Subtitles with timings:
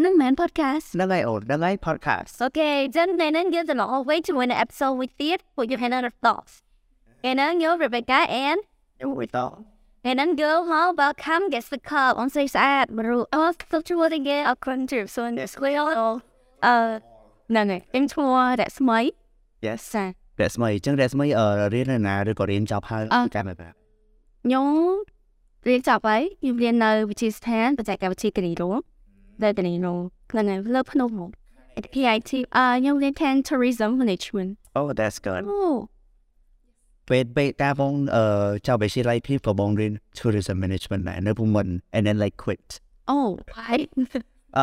[0.00, 6.52] នឹងមែន podcast ហ្នឹងហើយអូនហ្នឹងហើយ podcast Okay ចឹងថ្ងៃនេះយើងទៅដល់វិញជាមួយនឹង episode មួយទៀតពួកយើង had another thoughts
[7.20, 8.60] ថ្ងៃនេះយើង Rebecca and
[9.16, 9.38] មួយត
[10.02, 15.84] ថ្ងៃនេះយើងមក welcome guest speaker អនស្រីស្អាតបរុអត់ទៅជួបគេអរគុណជឿសូន square
[16.66, 16.76] អឺ
[17.50, 18.98] ហ្នឹងហើយខ្ញុំឈ្មោះរស្មី
[19.66, 20.04] Yes សា
[20.40, 23.62] រស្មីអញ្ចឹងរស្មីអឺរៀននៅណាឬក៏រៀនចប់ហើយអ่าចាំបែប
[24.44, 24.68] ខ្ញុំ
[25.68, 29.01] រៀនចប់ហើយខ្ញុំរៀននៅវិទ្យាស្ថានបច្ចេកវិទ្យាគណនេយ្យរួមនៅគណនេយ្យរួមក្នុង
[29.43, 31.31] លើភ្នំមក
[31.93, 35.59] PIT អឺខ្ញុំរៀនខាង tourism management Oh that's good អូ
[37.09, 38.23] ពេលពេលការបងអឺ
[38.67, 42.65] ចប់វិទ្យាល័យពីក៏បងរៀន tourism management ដែរនៅភូមិន្ទ and then like quit
[43.09, 43.17] អូ
[43.53, 43.75] why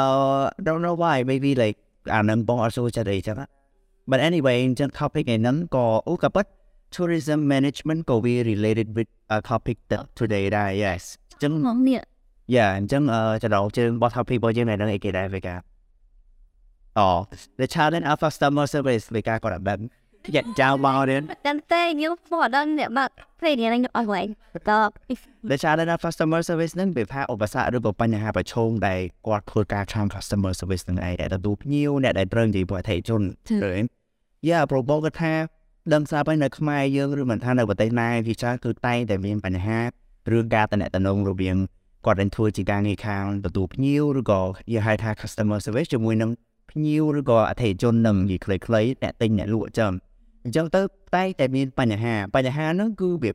[0.00, 1.78] uh don't know why maybe like
[2.14, 3.46] អានឹងបងអត់ចូលចិត្តអីចឹងណា
[4.10, 6.46] but anyway អញ្ចឹង topic ឯហ្នឹងក៏អូក៏ប៉ុត
[6.94, 12.00] tourism management ក៏វា related with a topic that today ដែរ yes អញ្ចឹង មកនេះ
[12.55, 15.55] yeah អញ្ចឹងអឺចំណងជើងរបស់ topic របស់យើងនៅហ្នឹងអីគេដែរវាកា
[16.97, 17.07] អូ
[17.59, 19.79] the challenge of customer service វាកាគាត់បែប
[20.35, 23.09] get down about it តែតែខ្ញុំមកដល់អ្នកមក
[23.41, 24.27] ពេលនេះខ្ញុំអត់វិញ
[24.69, 24.79] តើ
[25.51, 33.21] the challenge of customer service ហ្នឹងវាថាឧបសគ្គឬក៏បញ្ហាប្រឈមដែលគាត់ធ្វើការខាង customer service ហ្នឹងឯងដែលទទួលភ្ញៀវអ្នកដែលត្រូវនិយាយជាមួយអតិថិជន
[33.61, 33.81] ឃើញ
[34.49, 35.33] Yeah ប្របគាត់ថា
[35.93, 39.79] ដឹងស្រាប់ហើយនៅខ្មែរយើងឬមិនថានៅប្រទេសណាវាច្រើនគឺតែងតែមានបញ្ហា
[40.31, 41.57] រឿងការតំណតំណងរវាង
[42.05, 44.41] គាត់នឹងធ្វើជាការងារខាងទទួលភ្ញៀវឬក៏
[44.73, 46.31] យើងហៅថា customer service ជាមួយនឹង
[46.71, 49.91] ភ្ញៀវឬក៏អតិថិជននឹងនិយាយខ្លីៗអ្នកទិញអ្នកលក់ចឹង
[50.43, 50.81] អញ្ចឹងទៅ
[51.15, 53.31] តែងតែមានបញ្ហាបញ្ហាហ្នឹងគឺវា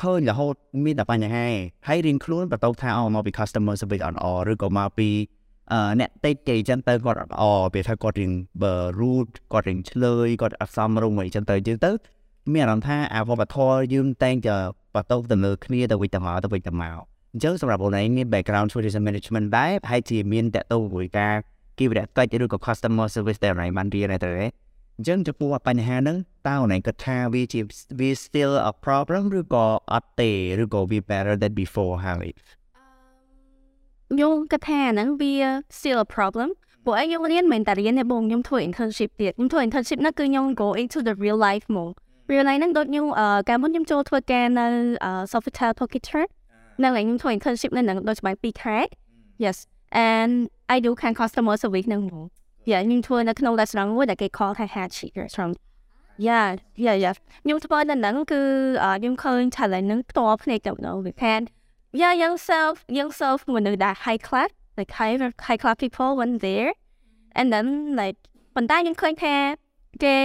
[0.00, 1.46] ឃើញរហូតមានតែបញ្ហា
[1.88, 5.08] ហើយរៀងខ្លួនបន្ទោថាអស់មកពី customer service អត់ល្អឬក៏មកពី
[5.72, 11.90] អឺអ្នកតិចគេអញ្ចឹងទៅគាត់អត់ល្អពេលថាគាត់រៀងបើ root គាត់រៀងឆ្លើយគាត់អត់សមរម្យអីចឹងទៅអញ្ចឹងទៅ
[12.52, 14.56] មានអារម្មណ៍ថាអាវប្បធម៌យើងតែងតែ
[14.94, 21.34] បន្ទោទៅលើគ្នាទៅវិញទៅមកទៅវិញទៅមក អញ្ចឹងសម្រាប់បងឯងមាន background tourism management ដែរប្រហែលជាមានតកតមួយការ
[21.78, 24.46] គីវរៈតិចឬក៏ customer service ដែលឯងបានរៀនទៅទេ
[24.98, 27.60] អញ្ចឹងចំពោះបញ្ហាហ្នឹងតើអូនឯងគិតថាវាជា
[27.98, 30.30] វា still a problem ឬក៏អត់ទេ
[30.62, 32.26] ឬក៏វា better than before ហើយ
[34.10, 35.34] ខ្ញុំគិតថាហ្នឹងវា
[35.78, 36.48] still a problem
[36.84, 41.92] ព្រោះឯងខ្ញុំរៀនមិនតែរៀនទេបងខ្ញុំធ្វើ internship ទៀតខ្ញុំធ្វើ internship ហ្នឹងគឺខ្ញុំ go into the real life មក
[42.30, 44.66] real life ហ្នឹងដូចខ្ញុំអឺកាលមុនខ្ញុំចូលធ្វើការនៅ
[45.32, 46.24] Sofitel Pocketer
[46.82, 48.78] នៅឯងខ្ញុំធ្វើ internship នៅហ្នឹងដូចច្បាស់2ខែ
[49.44, 49.58] yes
[50.10, 50.32] and
[50.74, 52.28] I do ខាង customer service ហ្នឹងមក
[52.70, 55.54] yeah ខ្ញុំធ្វើនៅក្នុង restaurant មួយដែលគេ call ថា Hachi restaurant
[56.26, 56.46] yeah
[56.84, 57.14] yeah yeah
[57.44, 58.40] ខ្ញុំធ្វើនៅហ្នឹងគឺ
[59.00, 61.40] ខ្ញុំឃើញ challenge ហ្នឹងផ្ទាល់ភ្នែកទៅដល់វាខាន
[62.00, 66.70] yeah young self young self មនុស្សដែល high class like high high class people went there
[67.38, 67.66] and then
[68.00, 68.18] like
[68.54, 69.36] ប៉ុន្តែខ្ញុំឃើញថា
[70.02, 70.16] គេ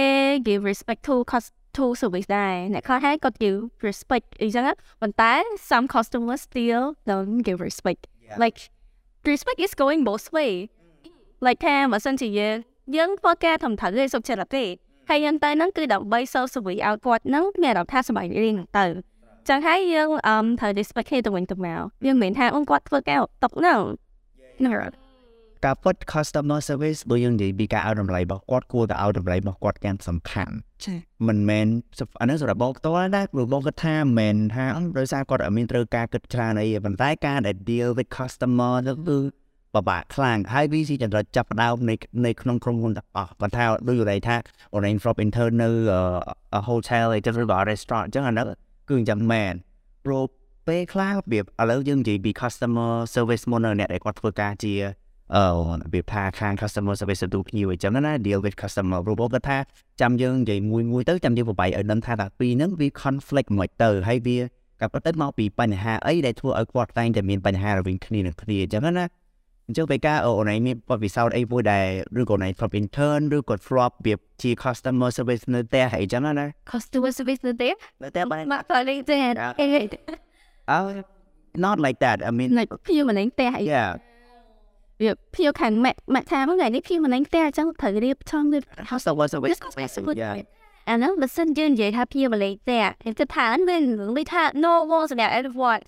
[0.46, 1.48] give respect to cost
[1.80, 5.32] to service ដែរអ្នកខ្លះហើយគាត់ give respect អីចឹងណាប៉ុន្តែ
[5.70, 8.02] some customers still don't give respect
[8.42, 8.58] like
[9.30, 10.52] respect is going both way
[11.46, 12.56] like ថាបើសិនជាយើង
[12.96, 14.64] យើងធ្វើការធំត្រូវឯសុខចិត្តទេ
[15.08, 18.84] ហើយយើងទៅហ្នឹងគឺដើម្បី serve service ឲ្យគាត់ហ្នឹងមានអារម្មណ៍ថាសប្បាយរីករាយទៅ
[19.48, 23.80] ចឹងហើយយើងអឹមត្រូវ respect គេទៅវិញទៅមកយើងមិនមែនថាអូនគាត់ធ្វើការຕົកហ្នឹង
[24.58, 24.99] ហ្នឹង
[25.64, 30.54] ការពិត customer service បើយើងនិយាយពីការឲ្យតម្លៃរបស់គាត់គួរតែឲ្យតម្លៃរបស់គាត់យ៉ាងសំខាន់
[30.84, 30.98] ចា៎
[31.28, 31.66] មិនមែន
[32.20, 39.18] អានេះសម្រាប់បងផ្ទាល់ណាព្រោះបងគិតថាមិនមែនថាអឺដោយសារគាត់អត់មានត្រូវការគិតច្រើនអីទេប៉ុន្តែការដែល deal with customer ទៅគឺ
[39.74, 41.94] ពិបាកខ្លាំងហើយវាជាចន្រិតចាប់ផ្ដើមនៃ
[42.26, 44.36] នៃក្នុងក្រុមហ៊ុនទាំងអស់គាត់ថាដូចនិយាយថា
[44.74, 45.68] online from intern នៅ
[46.68, 48.46] hotel អីទៅឬក៏ restaurant អញ្ចឹងអានោះ
[48.88, 49.52] គឺអញ្ចឹងមែន
[50.04, 50.24] ព្រោះ
[50.68, 54.74] ពេលខ្លះរបៀបឥឡូវយើងនិយាយពី customer service មុននៅអ្នកដែលគាត់ធ្វើការជា
[55.36, 55.46] អឺ
[55.78, 59.58] របៀបថាខាង customer service ទទួលភ្ញៀវអញ្ចឹងណា deal with customer ព្រោះបងគាត់ថា
[60.00, 64.38] ចាំយើងនិយាយមួយមួយទៅចាំយើងប្របាយឲ្យដឹងថាតាពីរហ្នឹងវា conflict មួយទៅហើយវា
[64.80, 69.06] ក៏ប៉ុន្តែមកពីបញ្ហាអីដែលធ្វើឲ្យគាត់តែងតែមានបញ្ហារវាងគ្នានឹងគ្នាអញ្ចឹងណា
[69.66, 71.86] អញ្ចឹងពេលការអូនឯងមានបទពិសោធន៍អីមួយដែល
[72.20, 77.68] ឬក៏ណៃ from intern ឬក៏ drop របៀបជា customer service នៅផ្ទះអីចឹងណា customer service នៅទេ
[78.02, 79.16] នៅផ្ទះបានមកទៅលេងទេ
[80.72, 80.80] អឺ
[81.64, 90.34] not like that i mean like ភៀវម្លេងផ្ទះអី yeah វាភៀវខាងម៉ាក់ម៉ាក់ថាថ្ងៃនេះភៀវម្លេងផ្ទះអញ្ចឹងត្រូវរៀបចំរៀប customer service yeah
[90.88, 93.82] អាហ្នឹងបើសិនយើងនិយាយថាភៀវម្លេងផ្ទះគេគិតថាហ្នឹង
[94.16, 95.82] វាថា no more សម្រាប់ everyone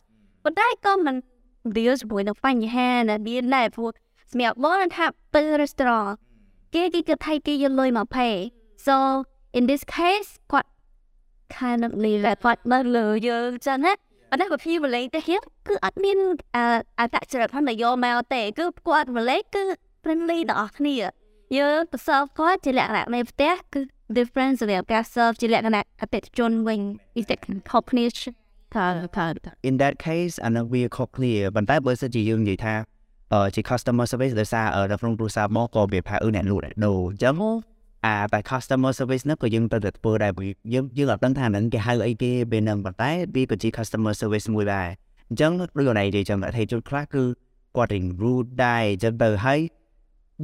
[0.44, 1.16] ប៉ុន្តែក៏មិន
[1.76, 3.90] deal ជាមួយនឹងបញ្ហាដែលមានដែរព្រោះ
[4.30, 6.10] សម្រាប់បងថាពេល restaurant
[6.74, 8.34] គេគេគិតថាគេយកលុយមក pay
[8.86, 8.94] so
[9.58, 10.68] in this case គាត់
[11.56, 13.92] kind of leave that គាត់នៅលើយើងអញ្ចឹងណា
[14.32, 16.18] ប៉ុន្តែបើភីម្លេងទៅហៀងគឺអត់មាន
[16.56, 16.58] អ
[17.00, 19.64] អត្តចរិតផងដែលយកមកទេ គឺគាត់ម្លេងគឺ
[20.02, 20.94] friendly ដល់អស់គ្នា
[21.56, 23.80] យើងទៅ serve គាត់ជាលក្ខណៈនៃផ្ទះគឺ
[24.16, 26.80] difference សម្រាប់ការ serve ជាលក្ខណៈអតិថិជនវិញ
[27.18, 27.40] is that
[27.72, 28.04] company
[28.74, 28.86] ថា
[29.16, 29.26] ថា
[29.68, 32.74] in that case អានោះវាខុសគ្នាប៉ុន្តែបើសិនជាយើងនិយាយថា
[33.32, 37.34] អឺជា customer service ដោយសារអឺនៅក្នុងគ្រួសារមកក៏វាថាអឺអ្នកលក់អ្នកដូរអញ្ចឹង
[38.06, 44.88] អាតែ customer service ហ្នឹងក៏យើងត្រូវតែធ្វើដែរព្រោះយើងយើងអត់ដឹងថាហ្នឹងគេហៅអីគេពេលហ្នឹងប៉ុន្តែវាក៏ជា customer service មួយដែរ
[45.28, 47.22] អញ្ចឹងដូចន័យនិយាយចឹងថាជនខ្លះគឺ
[47.76, 49.60] គាត់រៀង rude ដែរអញ្ចឹងទៅហើយ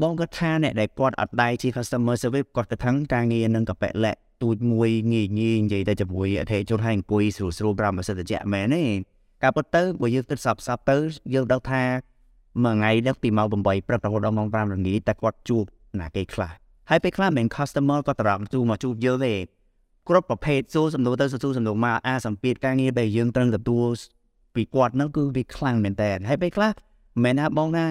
[0.03, 8.83] បងគាត់ថាអ្នកដែលគាត់អត់ដែរជា customer service គាត់ក៏ថឹងការងារនឹងកប៉ិលាក់ទូចមួយងាយងាយនិយាយទៅជាមួយអធិជនហើយអង្គុយស្រួលស្រួលប្រាំប្រសិទ្ធជាមែនទេ
[9.43, 10.97] ការពិតទៅបើយើងគិតសពសពទៅ
[11.35, 11.83] យើងដឹងថា
[12.65, 15.65] មួយថ្ងៃនេះពីម៉ោង8ព្រឹករហូតដល់ម៉ោង5ល្ងាចតែគាត់ជួប
[16.01, 19.35] ណាគេខ្លះ ហើយពេលខ្លះមិន customer ក៏ត្រង់ជួមកជួបយើងទេ
[20.09, 23.89] គ្រប់ប្រភេទសួរសំណួរទៅសួរសំណួរមកអាសម្ពាធការងារដែលយើងត្រូវទទួល
[24.55, 26.71] ពីគាត់ហ្នឹងគឺវាខ្លាំងមែនតើហើយពេលខ្លះ
[27.25, 27.87] មិនណាបងណា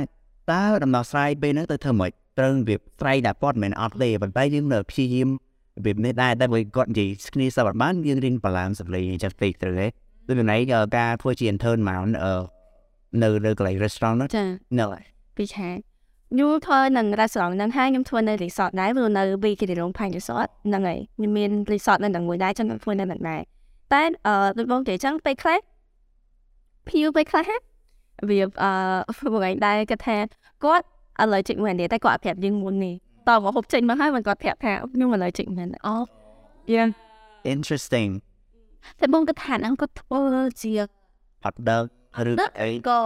[0.51, 9.87] តើដំណោះស្រាយពេលហ្នឹងទៅធ្វើម៉េចត្រូវវាស្រ័យដាក់គាត់មិនអត់ទេប៉ុន្តែយើងនៅព្យាយាមរបៀបនេះដែរតែបើគាត់និយាយគ្នាសប្បានយើងរៀនបាឡាំសម្លេងចិត្តពេកត្រូវទេ
[10.27, 10.59] ដូចន័យ
[10.97, 12.01] ការធ្វើជា intern មក
[13.23, 14.45] នៅនៅកន្លែង restaurant ហ្នឹងចា
[14.79, 15.03] នៅហើយ
[15.37, 15.69] ពីខែ
[16.29, 23.41] ខ្ញុំធ្វើនឹង restaurant ហ្នឹងហើយខ្ញុំធ្វើនៅ resort ដែរព្រោះនៅ V គេរងផាញ់ resort ហ្នឹងហើយខ្ញុំមាន resort នៅនឹងមួយដែរចឹងខ្ញុំធ្វើនៅនឹងដែរ
[23.93, 25.59] តែអឺដូចបងនិយាយចឹងពេលខ្លះ
[26.87, 27.43] ភីវពេលខ្លះ
[28.29, 30.17] វាអឺមួយដែរគាត់ថា
[30.63, 30.85] គាត់
[31.23, 32.93] allergic មែនទេតែគាត់អត់ប្រាប់យើងមុននេះ
[33.27, 35.95] តមកហូបចេញមកហើយមិនគាត់ប្រាប់ថាខ្ញុំ allergic មែនអូ
[36.73, 36.83] យ៉ា
[37.53, 38.09] interesting
[38.99, 40.21] តែបងគាត់ថាហ្នឹងគាត់ធ្វើ
[40.61, 40.71] ជា
[41.45, 41.83] អត់ដឹង
[42.29, 42.99] ឬអីក៏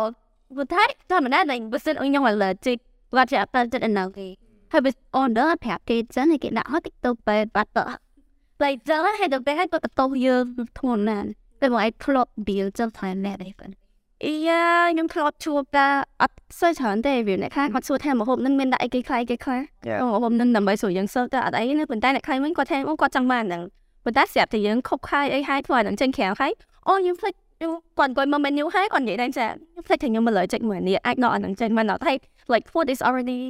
[0.55, 2.79] ព្រោះតែធម្មតាតែបើសិនឲ្យខ្ញុំ allergic
[3.11, 4.27] គាត់ជាអត់ចិត្តអនៅគេ
[4.71, 4.91] ហើយបើ
[5.21, 7.83] order ប្រាប់គេចឹងហើយគេដាក់ហត់តិចទៅពេទ្យបាត់ទៅ
[8.61, 10.43] តែចឹងហើយទៅពេទ្យហើយគាត់បន្ទោសយើង
[10.79, 11.27] ធ្ងន់ណាស់
[11.61, 13.73] តែមកឲ្យធ្លាប់ deal ចឹងថែមណែដែរគាត់
[14.25, 15.87] អីយ៉ាខ្ញុំធ្លាប់ជួបតែ
[16.21, 19.99] អត់សូវច្រើនទេវាអ្នកខ្លះគាត់សួរថាម្ហូបនឹងមានដាក់អីគេខ្លះគេខ្លះ Yeah.
[20.03, 23.63] ម្ហូបនឹងដើម្បីស្រួលយើងសើទៅអត់អីណាប៉ុន្តែអ្នកខ្លះវិញគាត់ថាអូគាត់ចង់បានហ្នឹង
[24.05, 26.51] ប៉ុន្តែស្រាប់តែយើងខົບខាយអីហើយធ្វើឲ្យនឹងចេញក្រៅហើយ
[26.87, 32.17] អូយើងភ្លេចខ្ញុំគាត់អង្គុយមើល menu ហើយគាត់និយាយដែរចាខ្ញុំភ្លេចថាខ្ញុំ allergic មួយនេះអាចដល់អានឹងចេញមកដល់ហើយ
[32.53, 33.41] like food is already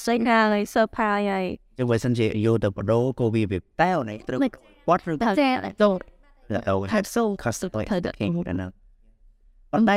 [0.00, 1.46] straight now like so pie ហើយ
[1.78, 4.58] ចឹងបើសិនជាយកទៅបដូរក៏វាវាតែអូនេះត្រូវ Like-
[4.88, 5.48] គាត់ឬតែទៅ
[5.82, 8.70] ទៅ have so customer ធ្វើទៅហ្នឹង
[9.72, 9.96] ប៉ុន្តែ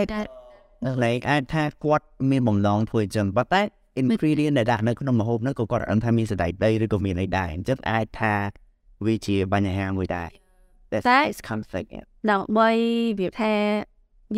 [1.04, 3.62] like អាចថាគាត់មានបំណងធ្វើអញ្ចឹងប៉ុន្តែ
[4.02, 8.34] ingredient ដែលដាក់នៅក្នុងម្ហូបហ្នឹងក៏គាត់អត់ដឹងថាមានសណ្តែកដីឬក៏មានអីដែរអញ្ចឹងអាចថា
[9.06, 10.30] វាជាបញ្ហាមួយដែរ
[10.92, 12.06] That's តែ is conflict yeah.
[12.32, 12.70] ដើម្បី
[13.20, 13.54] វាថា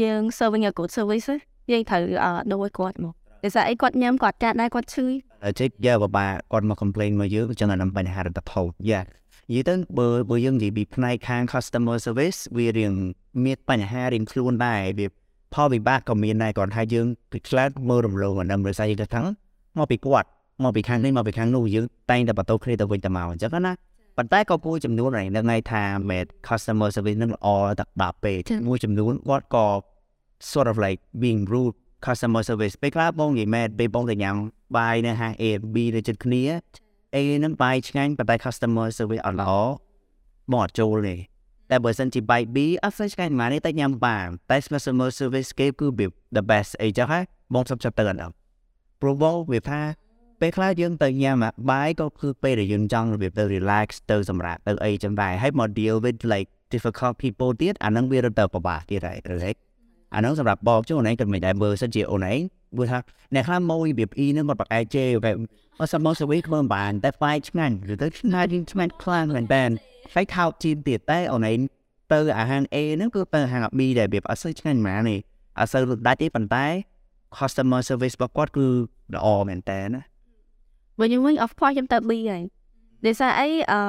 [0.02, 1.38] យើង serving a good service ណា
[1.72, 5.06] យើងត្រូវអឺដូរឲ្យគាត់មក តែស្អីគាត់ញ៉ាំគាត់កាត់ដែរគាត់ឈឺ
[5.46, 12.94] អញ្ចឹងយកបបាគាត់មក complain មកយើងអញ្ចឹងអានឹងបញ្ហារដ្ឋផលយ៉ានិយាយទៅបើបើយើងនិយាយពីផ្នែកខាង customer service វារៀង
[13.46, 15.08] មានបញ្ហារៀងខ្លួនដែរវា
[15.54, 19.26] ផលវិបាកក៏មានដែរគាត់ថាយើងពីខ្លះមើលរំលងអានឹងដោយសារយើងទៅថឹង
[19.78, 20.28] មកពីគាត់
[20.64, 23.74] មកពីខាងនេះមកពីខាងនោះយើងតែងតែបន្តគ្នាទៅវិញទៅមកអញ្ចឹងណា
[24.18, 27.48] ប៉ុន្តែក៏មួយចំនួនហ្នឹងថ្ងៃថាមែន customer service នឹងល្អ
[27.80, 29.68] ដល់ដល់ពេកមួយចំនួនគាត់ក៏
[30.52, 34.36] sort of like being rude customer service ពេលខ្លះបងនិយាយមែនពេលបងទៅញ៉ាំ
[34.78, 35.44] បាយនៅហាង A
[35.74, 36.44] B នៅជិតគ្នា
[37.16, 39.52] A ហ្នឹងបាយឆ្ងាញ់ប៉ុន្តែ customer service អត់ល្អ
[40.52, 41.16] បងអត់ចូលទេ
[41.70, 47.24] តែបើសិនជាបាយ B អត់សូវឆ្ងាញ់ប៉ុន្មានទេតែញ៉ាំបានតែ customer service គេគឺវា the best អីចឹងហើយ
[47.54, 48.34] បងសុំចាប់ទៅអត់ដល់
[49.02, 49.82] ព្រោះបងវាថា
[50.40, 59.52] ពេលខ្លះយើងទៅញ៉ាំអាបាយក៏គឺពេលដែលយើងចង់របៀបទៅ relax ទៅសម្រាប់ទៅអីចឹងដែរហើយមក deal with like difficult people ទៀតអាហ្នឹងវារត់ទៅពិបាកទៀតហើយឬហេ
[60.14, 62.40] អានោះសម្រាប់បងជួនអូនឯងក៏មិនដែរមើលសិនជាអូនឯង
[62.76, 62.98] ព្រោះថា
[63.34, 65.32] អ្នកខ្លះមករបៀបអ៊ីហ្នឹងគាត់បកឯជេគេ
[65.80, 69.64] អត់សមមកសវីធ្វើមិនបានតែហ្វាយឆ្ងាញ់ឬទៅឆ្ងាញ់ឆ្ងាញ់ខ្លាំងមែនតើ
[70.14, 71.60] ហើយខោជីនទៀតតែអូនឯង
[72.14, 75.20] ទៅអាហារ A ហ្នឹងគឺទៅអាហារ B ដែលរបៀបអត់សូវឆ្ងាញ់ហ្មងនេះ
[75.60, 76.66] អត់សូវរត់ដាច់ទេប៉ុន្តែ
[77.38, 78.68] customer service របស់គាត់គឺ
[79.16, 80.02] ល្អមែនតើណា
[81.00, 82.44] វិញខ្ញុំវិញ of course ខ្ញុំទៅ B ហើយ
[83.06, 83.82] ដោយសារអីអឺ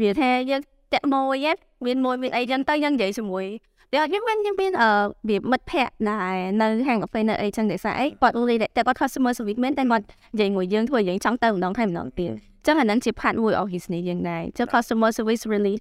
[0.00, 0.62] វាថាយើង
[0.92, 3.46] តាក់មួយឯងមានមួយមានអីចឹងទៅយើងនិយាយជាមួយ
[3.94, 4.90] តែខ្ញុំវិញខ្ញុំមានអឺ
[5.28, 12.32] វាមិត្តភ័ក្តិដែរនៅហាងកាហ្វេនៅអីចឹងដោយសារអីគាត់ really តែគាត់ customer service មែនតែគាត់និយាយមួយយើងធ្វើយើងចង់ទៅម្ដងហើយម្ដងទៀត
[12.66, 15.74] ចឹងអាហ្នឹងជា part មួយ of business យើងដែរចឹង customer service really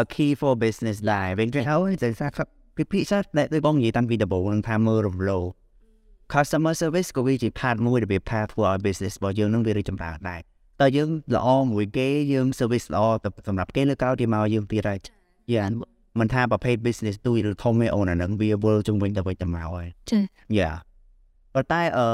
[0.00, 2.44] a key for business ដែរវិញទៅហើយតែថា
[2.76, 5.44] ពីពិសេសដែលដូចបងនិយាយតាំងពីដំបូងនឹងថាមើលរំលោភ
[6.34, 10.40] customer service ក៏វាជា part មួយរបៀបថាធ្វើឲ្យ business របស់យើងនឹងវារីកចម្រើនដែរ
[10.80, 14.98] តើយើងល្អមួយគេយើង service ល្អទៅសម្រាប់គេលើកោទៀតមកយើងទៀតហើយ
[15.54, 15.66] យ៉ា
[16.20, 20.22] មិនថាប្រភេទ business ទូចឬធំទេអូនអានឹងវាវិលជុំវិញទៅវិញទៅមកហើយចា៎
[20.58, 20.70] យ៉ា
[21.54, 22.06] ប៉ុន្តែអឺ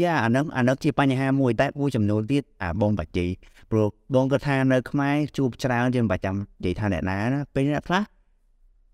[0.00, 3.26] យ៉ាអានឹងអានឹងជាបញ្ហាមួយតែមួយចំនួនទៀតអាបងបាជី
[3.70, 8.02] ព្រោះបងគាត់ថានៅខ្មែរជួបច្រើនជាងប្រចាំនិយាយថាអ្នកណាណាពេលអ្នកខ្លះ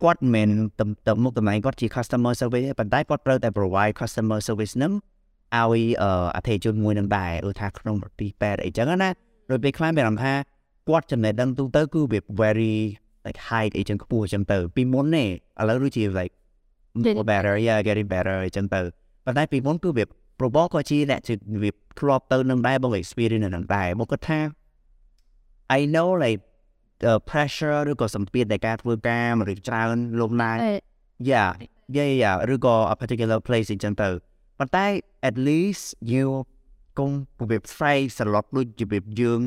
[0.02, 0.48] គាត់មិនមែន
[0.80, 9.08] ទំទំមុខតំណែងគាត់ជា customer service ទេប៉ុន្តែគាត់ត្រូវតែ provide customer service នឹងឲ្យអឺអធិជនមួយនឹងដែរឧទាហរណ៍ក្នុងប្រទេសប៉ែតអីចឹងណា
[9.50, 10.32] ដោយពេលខ្លះមានអារម្មណ៍ថា
[10.88, 12.74] គាត់ចំណេះដឹងទូទៅគឺវា very
[13.26, 15.28] like high អីចឹងខ្ពស់ចឹងទៅពីមុនទេឥ
[15.68, 16.32] ឡូវដូចជា like
[17.16, 18.80] more better yeah getting better អញ្ចឹងទៅ
[19.24, 20.04] ប៉ុន្តែពីមុនគឺវា
[20.40, 24.40] ប្របក៏ជាអ្នកជាវាធ្លាប់ទៅនឹងដែរបង experience នឹងដែរមកគាត់ថា
[25.78, 26.40] I know like
[27.04, 30.56] the pressure ឬក៏សម្ពាធនៃការធ្វើការមនុស្សច្រើនលំណាយ
[31.30, 31.50] yeah
[31.96, 34.08] yeah yeah ឬក៏ a particular place អញ្ចឹងទៅ
[34.58, 34.86] ប៉ុន្តែ
[35.28, 36.28] at least you
[36.98, 37.10] កុំ
[37.50, 39.40] វា fry សឡប់ដូចជាវាយើង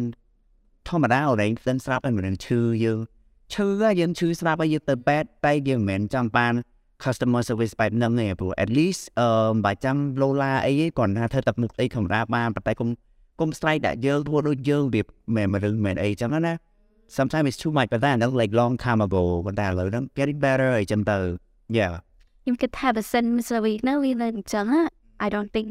[0.89, 2.99] ធម្មតាអរេនឹងស្រាប់ឲ្យមិនឈឺយើង
[3.53, 3.67] ឈឺ
[3.99, 6.53] យើងឈឺស្រាប់ឲ្យយើងទៅ bed តែយើងមិនមែនចង់បាន
[7.03, 9.27] customer service បែបហ្នឹងទេព្រោះ at least អឺ
[9.65, 12.89] បើចាំលោឡាអីគាត់ថាធ្វើទឹកមុខអីធម្មតាបានប៉ុន្តែកុំ
[13.39, 15.01] កុំ strike ដាក់យើងធ្វើដូចយើងវា
[15.35, 16.53] មិនមិនមិនអីចឹងណា
[17.17, 21.17] sometimes it's too much ប៉ុន្តែហ្នឹង like long time ago ប៉ុន្តែឥឡូវហ្នឹង getting better អីចឹងទៅ
[21.77, 21.93] yeah
[22.47, 24.65] you could have a sentence a week នៅវានៅអញ្ចឹង
[25.25, 25.67] I don't think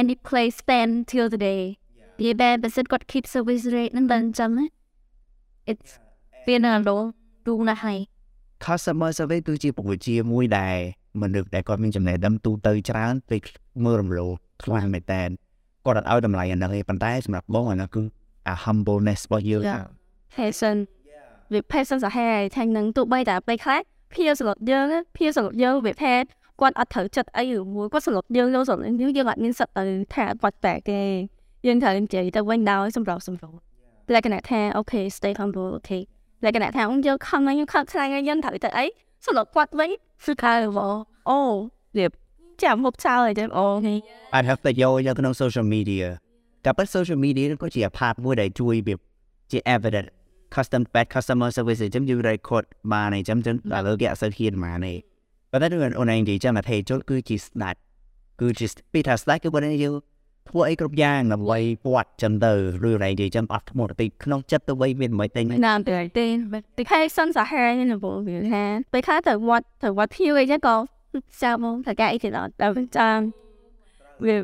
[0.00, 1.62] any place stand till the day
[2.18, 4.50] និយាយបែបបើសិនគាត់ keep service rate នឹងដល់អញ្ចឹង
[5.72, 5.92] it's
[6.46, 6.96] វានៅឡូ
[7.46, 7.98] ទូណាស់ហើយ
[8.64, 10.76] customer service គឺជាពវិជ្ជាមួយដែល
[11.22, 13.42] មនុស្សដែលគាត់មានចំណេះដឹងទូទៅច្រើនពេក
[13.84, 14.32] មើលរំលោភ
[14.62, 15.22] ខ្លាំងមែនតើ
[15.86, 18.02] គាត់អត់ឲ្យតម្លៃអាហ្នឹងទេប៉ុន្តែសម្រាប់បងអាហ្នឹងគឺ
[18.48, 19.62] អា humbleness របស់យើង
[20.34, 20.76] passion
[21.52, 23.80] វា passion សាហាវថានឹងទោះបីតែពេលខ្លះ
[24.14, 26.14] ភៀសង្កត់យើងភៀសង្កត់យើងវាផែ
[26.60, 29.84] គាត់អត់ត្រូវចិត្តអីឬមួយគាត់សង្កត់យើងយកសង្កត់យើងយើងអត់មានសិទ្ធទៅ
[30.14, 31.00] ថាគាត់តែគេ
[31.66, 33.56] យើងត្រូវនិយាយទៅវិញដោយសម្រាប់សម្រាប់
[34.14, 36.02] លក្ខណៈថា okay stay humble okay
[36.44, 38.84] លក្ខណៈថាយើងខំយើងខំខ្លាំងយើងត្រូវទៅអី
[39.24, 39.90] សន្លប់គាត់វិញ
[40.24, 40.52] គឺខើ
[41.28, 41.38] អូ
[41.98, 42.10] រៀប
[42.62, 43.66] ចាំមុខចោលអីចឹងអូ
[44.34, 46.04] អត់ហៅទៅយកយកក្នុង social media
[46.64, 48.94] តែប៉ុន្តែ social media ក៏ជា part មួយដែលជួយវា
[49.50, 50.10] ជា evidence
[50.54, 54.94] custom bad customer service អញ្ចឹងយើង record បានអញ្ចឹងចឹងដល់លើគេអត់សូវហ៊ានបានទេ
[55.50, 57.78] ប៉ុន្តែដូចអូនឯងនិយាយចឹងថាចូលគឺជាស្ដាច់
[58.40, 59.94] គឺជាពីថាស្ដាច់គឺបើយើង
[60.52, 62.52] ធ្វើអីគ្រប់យ៉ាងដើម្បីពាត់ចឹងទៅ
[62.88, 66.26] ឬរ៉ៃនិយាយចឹងអត់ធ្មត់តិចក្នុងចិត្តទៅវិញមានមិនទេណាទៅទេ
[66.78, 70.76] ទីខែសិនសាហារនៅបងវាថាពេលខ្លះទៅវត្តទៅវត្តភៀវអីចឹងក៏
[71.42, 72.50] ចាំមកតែកាអីទៅដល់
[72.96, 73.18] ចាំ
[74.24, 74.36] វា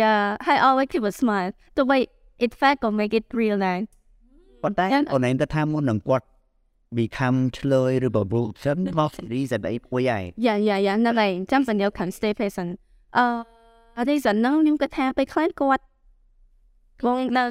[0.00, 1.98] yeah I always keep a smile ទៅបី
[2.44, 3.78] it fact ក៏ make it real ដែរ
[4.62, 6.26] ប៉ុន្តែអូនឯងទៅថាមុននឹងគាត់
[6.98, 12.70] become ឆ្លើយឬក៏ bullshit មក reason អីមួយហើយយ៉ាយ៉ាយ៉ានៅឡើយចាំសញ្ញា can stay patient
[13.18, 13.55] អឺ
[13.98, 15.82] អត់ទេសិនហ្នឹងខ្ញុំគិតថាពេលខ្លះគាត់
[17.04, 17.44] បងនៅ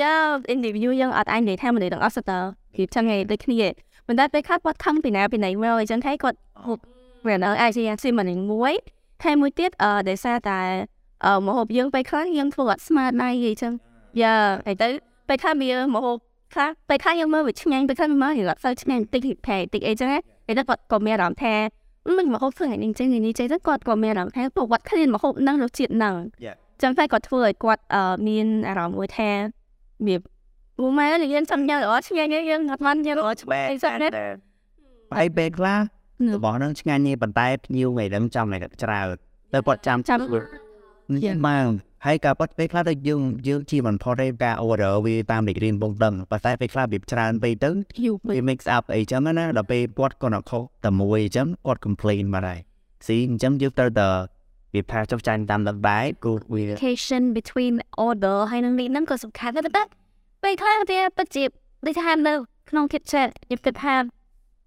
[0.00, 0.14] យ៉ា
[0.54, 2.38] interview យើងអត់អាចនិយាយថាមនុស្សទាំងអស់សិតតើ
[2.74, 3.68] ពីចឹងឯងដូចគ្នា
[4.06, 6.78] ប៉ុន្តែពេលខ្លះគាត់ខឹងពីណាពីណៃមកអញ្ចឹងហើយគាត់ហូប
[7.26, 8.74] វានៅអាចជាស៊ីមិនមួយ
[9.22, 10.60] ខែមួយទៀតអឺដោយសារតែ
[11.24, 13.72] អឺមកហូបយើងពេលខ្លះយើងធ្វើអត់ស្មារតីអីចឹង
[14.22, 14.34] យ៉ា
[14.66, 14.88] ហើយទៅ
[15.28, 16.18] ពេលខ្លះវាមកហូប
[16.54, 19.36] ខ្លះពេលខ្លះយើងមើលវាឆ្ងាញ់ពេលខ្លះមើលវាអត់សូវឆ្ងាញ់តិចតិច
[19.74, 21.54] តិចអីចឹងហើយតែគាត់ក៏មានអារម្មណ៍ថា
[22.16, 26.14] មិនមកហូបធ្វើថ្ងៃនេះចឹងថ្ងៃនេះចឹងទៅគាត់ក៏មានអារម្មណ៍ថាពួកគាត់ឃ្លានមកហូបនឹងរសជាតិហ្នឹង
[26.82, 27.82] ចឹងតែគាត់ធ្វើឲ្យគាត់
[28.28, 29.30] មានអារម្មណ៍មួយថា
[30.06, 30.16] វា
[30.78, 34.08] ពូម៉ែយើងចង់ញ៉ាំល្អឆ្ងាញ់យើងអត់បានញ៉ាំល្អឆ្ងាញ់អីសោះណា
[35.18, 35.80] ហើយពេលខ្លះ
[36.34, 39.08] របស់ហ្នឹងឆ្ងាញ់នេះប៉ុន្តែភ្ញៀវថ្ងៃហ្នឹងចាំតែច្រើន
[39.52, 40.20] ទៅគាត់ចាំចាំ
[41.14, 47.70] នេះមក ហើយក៏ប៉ុតពេលខ្លះទៅយើងយើងជាមិនផុតទេការ order វាតាមលេខរៀនបងដឹងប៉ុន្តែពេលខ្លះវាច្រើនពេកទៅ
[48.30, 52.58] វា mix up អីចឹងណាដល់ពេលគាត់គាត់អត់ខុសតែមួយអញ្ចឹងគាត់ complain មកហើយ
[53.06, 54.08] ស៊ីអញ្ចឹងយើងត្រូវតែ
[54.74, 57.74] វាផាចុះចាញ់តាមដល់ដែរគូវា communication between
[58.06, 59.82] order ហើយនឹងនេះហ្នឹងក៏សំខាន់ដែរតែ
[60.42, 61.44] ពេលខ្លះវាពិតជា
[61.86, 62.34] ដូចថានៅ
[62.70, 64.17] ក្នុង kitchen យើងគិតថាវា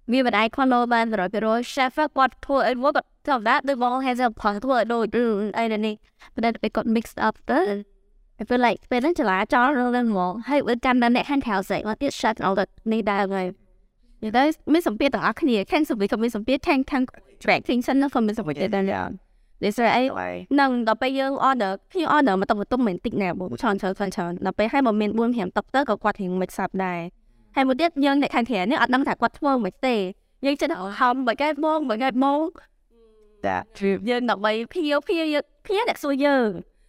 [0.10, 1.05] មិនអាច follow បាន
[1.39, 5.17] 100% chef គាត់ធ្វើអីមួយគាត់ធម្មតាដូចបង has a ផលធ្វើឲ្យដូច
[5.58, 5.96] អីនេះ
[6.34, 7.60] ប៉ុន្តែពេលគាត់ mix up ទៅ
[8.41, 13.48] I feel like ពេលហ្នឹងចលាចលរឿងហ្មងហើយបើកាន់តែអ្នក hand house មកទៀត shut all the នេះដែរហើយ
[14.24, 14.43] និយាយទៅ
[14.74, 17.03] មានសម្ពាធទាំងអស់គ្នាខាងសម្ពាធក៏មានសម្ពាធខាងខាង
[17.43, 18.86] track ទាំងសិនក៏មានសម្ពាធដែរ
[19.63, 20.03] ដូចស្អី
[20.60, 27.00] នឹងដល់ពេលយើង order ខ្ញុំ order មកតុបតុំមិនតិចណាបងច្រើនច្រើនច្រើនដល់ពេលហើយបើមាន4 5តុបទៅក៏គាត់រៀង mix up ដែរ
[27.55, 29.96] ហើយមួយទៀតយើងអ្នកខាងក្រៅនេះអត់ដឹងថាគាត់ធ្វើមិនទេ
[30.46, 32.39] យើងចិត្តហំបើកែបងបើកែបង
[33.46, 33.58] តែ
[34.10, 36.48] យើងដើម្បីភៀវភៀវភៀវអ្នកសួរយើង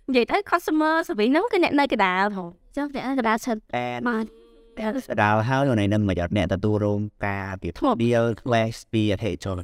[0.09, 2.45] និយាយទៅ customer service ហ្នឹងគឺអ្នកនៅកដាលហ៎
[2.77, 3.57] ចឹងអ្នកនៅកដាលឆិត
[4.09, 4.25] បាន
[4.79, 9.57] តែស្ដាលហើយនៅនឹងមកអ្នកទទួលរងការពីធ្លាប់ deal clash ពីអធិជន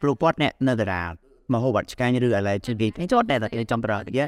[0.00, 1.10] ព្រោះគាត់អ្នកនៅកដាល
[1.52, 4.20] មកហូបបាត់ឆ្កាញ់ឬអីឡើយជិះគេចត់តែតែចំប្រយ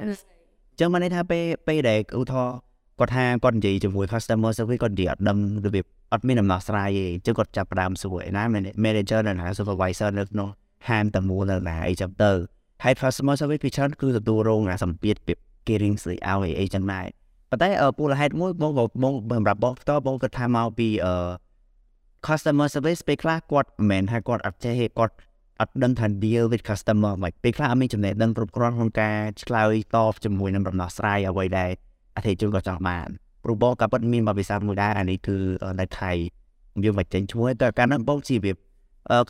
[0.81, 2.59] ចឹងមកន័យថាពេលពេលដែលឧទាហរណ៍
[3.03, 8.43] គាត់ថាគាត់និយាយជាមួយ customer service គាត់និយាយអត់ដឹងរបៀបអត់មានដំណោះស្រាយទេអញ្ចឹងគាត់ចាប់ផ្ដើមសួរឯណា
[8.85, 10.49] manager នៅណា supervisor នៅក្នុង
[10.89, 12.31] ហាងតមូលនៅណាអីចឹងទៅ
[12.85, 15.35] ហើយ customer service ពីច្រើនគឺទទួលរងអាសម្ពាធពី
[15.67, 17.07] គេរៀងស្រីឲ្យអីចឹងដែរ
[17.51, 18.81] ប៉ុន្តែពូលហេតុមួយបងប
[19.13, 21.15] ងសម្រាប់បងផ្ទាល់បងគាត់ថាមកពីអឺ
[22.27, 25.15] customer service ពេលខ្លះគាត់មិនមែនថាគាត់អត់ចេះគាត់
[25.61, 31.71] អត់ដឹងថា deal with customer មិនពេលខ្លះអត់មានចំណេះដឹងគ្រប់គ្រាន់ក្នុងការឆ្លើយតបជាមួយនឹងដំណោះស្រាយអ្វីដែល
[32.16, 33.09] អតិថិជនក៏ចង់បាន
[33.45, 35.37] ព្រោះបងក៏ពិតមានបទពិសោធន៍មួយដែរអានេះគឺ
[35.81, 36.12] នៅថៃ
[36.85, 38.52] យើងមិនចេញឈ្មោះតែកាលនោះបងជីវា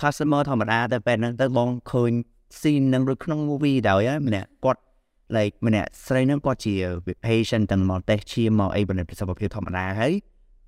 [0.00, 2.12] customer ធម្មតាតែពេលហ្នឹងទៅបងឃើញ
[2.60, 4.80] scene នឹងដូចក្នុង movie ដែរម្នាក់គាត់
[5.36, 6.74] like ម្នាក់ស្រីហ្នឹងគាត់ជា
[7.24, 10.12] patient ទាំងមកតេស្តឈាមមកអីបណ្ឌិតសុខភាពធម្មតាហើយ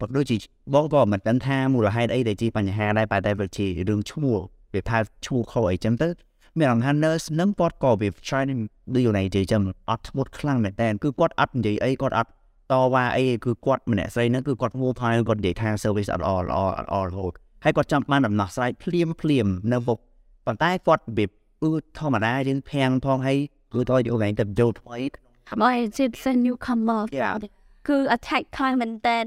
[0.00, 0.36] បើដូចជា
[0.74, 4.38] បងក៏មិនដឹងថាមូលហេតុអីដែលជាបញ្ហាដែរតែតែវាជារឿងឈ្មោះ
[4.74, 6.08] វាថាឈ្មោះខុសអីចឹងទៅ
[6.58, 8.58] មានអារម្មណ៍ថា nurse នឹងគាត់ក៏វា try នឹង
[8.94, 12.30] ដូចយល់ណៃនិយាយចឹងអត់ធ្ងន់ខ្លាំងមែនតើគឺគាត់អត់និយាយអីគាត់អត់
[12.72, 17.32] តវ៉ាអីគឺគាត់ម្នាក់ស្រីហ្នឹងគឺគាត់ full time គាត់និយាយថា service អត់ល្អល្អអត់ល្អរហូត
[17.64, 19.98] ហើយគាត់ចាំបានដំណោះស្រាយភ្លាមភ្លាមនៅមុខ
[20.46, 23.38] ប៉ុន្តែគាត់វាគឺធម្មតាយើងភាំងផងហើយ
[23.74, 24.98] គឺតើយល់ណៃទៅចូលថ្មី
[25.62, 27.02] Boy, it's a newcomer.
[27.18, 27.34] Yeah.
[27.88, 29.18] គឺ attack ខ្លាំងមែនតើ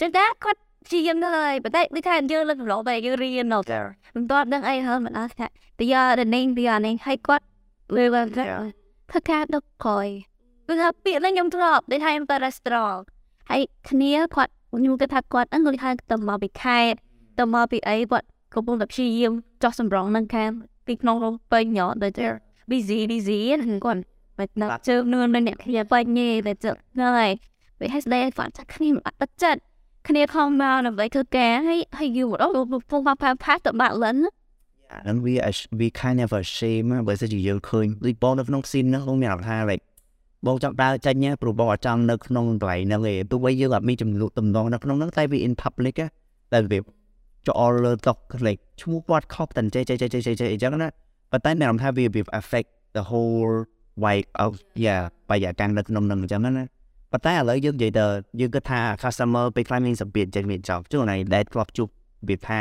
[0.00, 3.58] ចឹងតែគាត់ ជាយទៅហើយប៉ុន្តែដូចថាយើងលើកឡោបែយើងរៀននៅ
[4.14, 5.46] មិនតបដឹងអីហើយមិនអត់ថា
[5.78, 7.44] តែយកតែនេះវាអានេះហើយគាត់
[7.96, 8.44] លើកថា
[9.10, 10.08] ធ្វើការដឹកក្រោយ
[10.66, 13.00] គឺថាពាក្យហ្នឹងខ្ញុំធ្លាប់ដូចថាខ្ញុំទៅ restaurant
[13.50, 16.98] ហើយគ្នាគាត់ខ្ញុំគិតថាគាត់ហ្នឹងគាត់ថាទៅមកពីខេត្ត
[17.38, 19.32] ទៅមកពីអីគាត់កំពុងតែព្យាយាម
[19.62, 20.50] ចោះសម្រងនឹងខាង
[20.86, 22.08] ពីក្នុងរោងពេញញ៉ទៅ
[22.70, 24.02] busy busy ហ្នឹងគាត់
[24.38, 27.32] មិនណាជើងនួននៅអ្នកគ្នាពេញញេតែចឹងហ្នឹងហើយ
[27.80, 29.60] វាឲ្យស្ដីឲ្យគាត់ថាគ្នាមិនអត់ទឹកចិត្ត
[30.08, 32.52] គ្នាខំមកដើម្បីធ្វើការហើយហើយយូរដល់
[32.90, 34.18] ពុំមកផាផាទៅបាក់លិន
[35.08, 39.82] and we ash- we kind of ashamed បើសិនជាយើងឃើញដូចបងនៅក្នុង scene ហ្នឹងបងមានអារម្មណ៍ថា like
[40.46, 46.06] បងចង់ដើរចេញណាព្រោះបងអត់ចង់នៅក្នុងកន្លែងហ្នឹងទេទោះបីយើងអត់មានចំនួនតំណងនៅក្នុងហ្នឹងតែវា in public ណា
[46.52, 46.78] តែវា
[47.46, 48.12] ចូលលើតុ
[48.46, 50.88] like ឈ្មោះគាត់ខុសតែចេះចេះចេះចេះចេះអញ្ចឹងណា
[51.30, 53.54] ប៉ុន្តែមានអារម្មណ៍ថាវាវា affect the whole
[54.04, 54.50] way of
[54.84, 56.64] yeah បរិយាកាសនៅក្នុងហ្នឹងអញ្ចឹងណា
[57.12, 58.06] ប៉ុន្តែឥឡូវយើងនិយាយទៅ
[58.40, 61.88] យើងគិតថា customer ពេលខ្លះមានសម្ពាធចេញមានចោលជួនណាដែលធ្លាប់ជួប
[62.28, 62.60] វាថា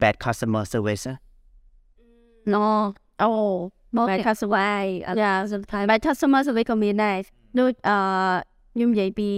[0.00, 1.14] bad customer service ណា
[2.54, 2.64] No.
[3.26, 3.72] Oh.
[4.08, 4.58] Bad customer
[5.22, 7.18] Yeah sometimes Bad customer service ក៏មានដែរ
[7.58, 7.96] ដូចអឺ
[8.74, 9.28] ខ្ញុំនិយាយពី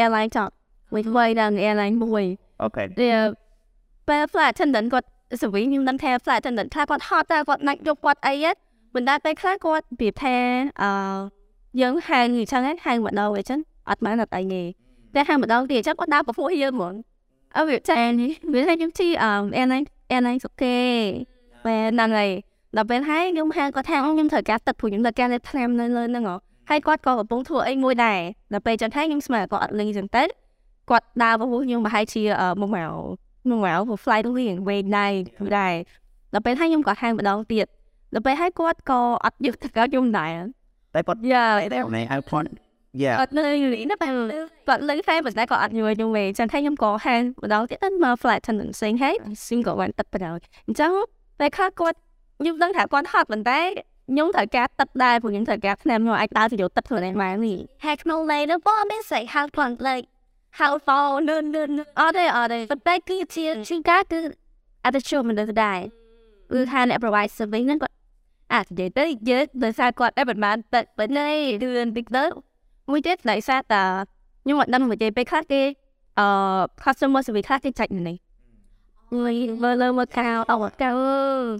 [0.00, 0.52] airline ចង់
[0.94, 2.24] វិញវិញដល់ airline មួយ
[2.64, 3.12] Okay វា
[4.08, 5.08] ពេល flight attendant គាត់
[5.42, 8.56] សវិញខ្ញុំដឹងថា flight attendant ខ្លះគាត់ហត់តែគាត់ណាច់យកគាត់អីហ្នឹង
[8.94, 10.36] មិនដែរពេលខ្លះគាត់ប្រៀបថា
[10.82, 10.90] អឺ
[11.80, 14.62] យើងហៅអញ្ចឹងហៅម្ដងអញ្ចឹង អត់បានអត់អីទេ
[15.14, 16.94] តែហៅម្ដងទៀតអញ្ចឹងគាត់ដើរប្រពោះយើងហ្មង
[17.56, 20.76] អើវាចានេះវាថាខ្ញុំជីអឺ airline airline សុកេ
[21.64, 22.30] ពេលហ្នឹងហើយ
[22.76, 26.36] ដល់ពេលហើយខ្ញុំហៅគាត់ថាខ្ញុំត្រូវការទឹកព្រោះខ្ញុំត្រូវការលេបថ្នាំនៅលើហ្នឹងហ៎
[26.70, 28.18] ហើយគាត់ក៏កំពុងធ្វើអីមួយដែរ
[28.52, 30.24] ដល់ពេលចឹងហើយខ្ញុំស្មានគាត់អត់លីចឹងទៅ
[30.90, 32.22] គាត់ដើរប្រពោះខ្ញុំប្រហែលជា
[32.60, 32.96] មួយម៉ោង
[33.48, 35.12] មួយម៉ោងព្រោះ flight ទៅវិញវែងដែរ
[35.58, 35.74] ដែរ
[36.34, 37.66] ដល់ពេលហើយខ្ញុំក៏ហៅម្ដងទៀត
[38.14, 40.32] ដល់ពេលហើយគាត់ក៏អត់យកទឹកកោខ្ញុំដែរ
[40.94, 41.44] តែគាត់យ៉ា
[41.74, 42.48] តែណែហៅគាត់
[43.02, 43.44] yeah អត់លើ
[43.74, 44.12] លីណាបែរ
[44.68, 49.14] គាត់លើតែប៉ុន្តែក៏អត់យល់ខ្ញុំវិញចឹងហើយខ្ញុំក៏ហៅម្ដងទៀតទៅមក flight attendant ផ្សេងហើយ
[49.46, 50.92] sim ក៏បានទឹកបណ្ដោយអញ្ចឹង
[51.40, 51.96] តែខ្លះគាត់
[52.38, 53.60] ខ្ញុំដឹងថាគាត់ហត់ប៉ុន្តែ
[54.10, 59.96] ខ្ញុំត្រូវការទឹកដែរព្រោះខ្ញុំត្រូវការថ្នាំខ្ញុំអាចដើរទៅយកទឹកខ្លួនឯងបាននេះហើយក្នុងលេនោះបងមានស្អីហៅគាត់លេ
[60.58, 61.70] ហៅហ្វោនឿនឿន
[62.00, 64.20] អត់ទេអត់ទេប៉ុន្តែគឺជាជាការគឺ
[64.84, 65.80] អត់ជួយមិនដែរ
[66.52, 67.94] គឺថាអ្នក provide service ហ្នឹងគាត់
[68.54, 71.28] អាចនិយាយទៅយើងដោយសារគាត់តែមិនបានទឹកប៉ុន្តែ
[71.62, 72.24] រឿនតិចទៅ
[72.90, 73.82] មួយទៀតដោយសារតា
[74.42, 75.62] ខ្ញុំអត់ដឹងនិយាយពេលខ្លះគេ
[76.18, 76.26] អឺ
[76.84, 78.16] customer service ខ្លះគេចាច់នេះ
[79.16, 80.94] người mơ lơ mơ cao ông ở cao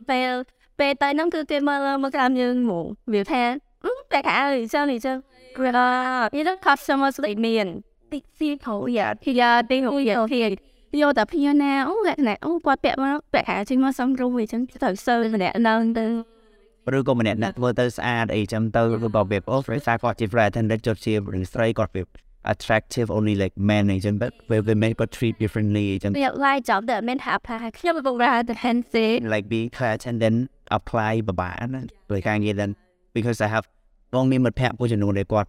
[0.09, 0.43] về
[0.79, 4.23] về tới năm cứ tiền mơ lơ mơ cao như ngủ biểu than ừ đại
[4.23, 5.21] cả ơi sao thì sao
[5.57, 9.99] rồi là như đó customer lấy miền đi xin khẩu dạ thì giờ đi hữu
[10.01, 10.57] dạ thì
[10.93, 14.15] vô tập phía nào lại nè ông qua bẹ mà bẹ cả trên mà xong
[14.15, 16.23] rồi vì chân thật sơ mà nè nâng từ
[16.96, 21.12] ឬក៏ម្នាក់ណាត់ធ្វើទៅស្អាតអីចឹងទៅឬក៏វាអូស្រីសារគាត់ជា flight attendant ចុះជា
[21.53, 22.03] ស្រីគាត់វា
[22.53, 27.18] attractive only like men អីចឹងទៅវាវា make but treat differently អីចឹង việc lai chọn để mình
[27.27, 30.38] hạ phá khi mà vùng ra the fancy like being flight attendant
[30.79, 31.81] apply បបាណា
[32.12, 32.70] ដោយការងារ then
[33.16, 33.66] because I have
[34.14, 35.49] បងមានមិត្តភក្តិមួយចំនួនដែលគាត់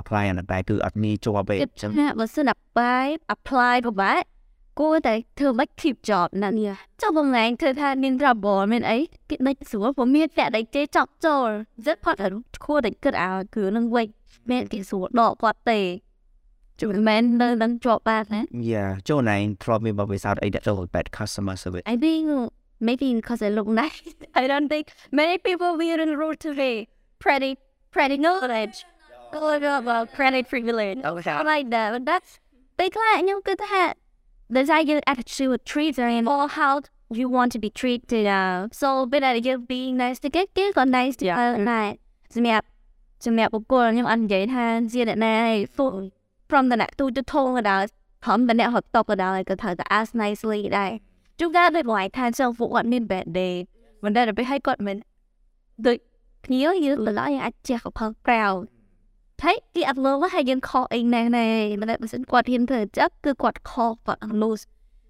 [0.00, 3.04] apply អានោះតែគឺអត់មានជាប់ទេអញ្ចឹង Tiếp mà xin apply
[3.36, 3.74] apply
[4.78, 7.94] của bạn cô tại thường bắt keep job nè nè trong vòng này thưa tha
[7.94, 11.64] nên ra bò bên ấy cái đây xuống của miết vẽ đấy chế chọc rồi
[11.76, 14.08] rất phát là cô đấy cứ ảo cứ nâng quay
[14.44, 15.98] mẹ cái xuống đỏ quạt tề
[16.78, 21.96] chủ men nâng nâng chọc ba nè yeah ចូលណៃ probably បើវាសោតអីដែលចូល bad customer service I
[22.04, 22.24] think
[22.86, 24.00] maybe because I look nice
[24.40, 24.86] I don't think
[25.18, 26.76] many people wear in road today
[27.24, 27.52] pretty
[27.94, 28.76] pretty knowledge
[29.32, 31.34] Good about credit privilege Okay.
[31.40, 32.30] I like that but that's
[32.78, 34.07] big like you good hat desire
[34.50, 36.80] your attitude with treat and or how
[37.10, 40.90] you want to be treated uh, so better you being nice to get get còn
[40.90, 41.58] nice to yeah.
[41.58, 42.60] này chị mẹ
[43.18, 45.90] chị mẹ của cô nhưng anh vậy tha riêng đại này phụ
[46.48, 47.86] from the neck to the tone ở đó
[48.22, 50.98] phẩm bên này hợp tập ở đó cái thời ask nicely đây
[51.38, 53.64] chúng ta được ngoài than sau phụ quản nên bẹn đề
[54.00, 55.00] vấn đề là phải hay còn mình
[55.78, 55.96] được
[56.48, 58.66] nhớ như là nói anh chắc học hơn crowd thấy cái anh luôn hay dân
[58.66, 58.77] kho anh này này mà lại mình quạt hiện thời
[62.92, 64.64] chắc cứ quạt kho và ăn loose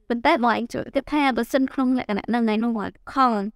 [0.08, 2.68] mình tại mọi anh chửi tiếp theo mình xin không lại cái này này nó
[2.68, 3.50] ngoài con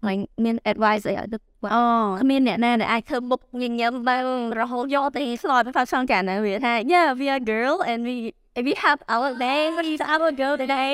[0.00, 1.82] mình nên advice ở được គាត់អូ
[2.20, 4.24] គ្មានអ្នកណាដែលអាចធ្វើមុខញញឹមបាន
[4.60, 8.14] រហូតយកទៅស្លោយទៅសងកានណាវាថា yeah we are girl and we
[8.58, 10.92] if we have our day we our girl today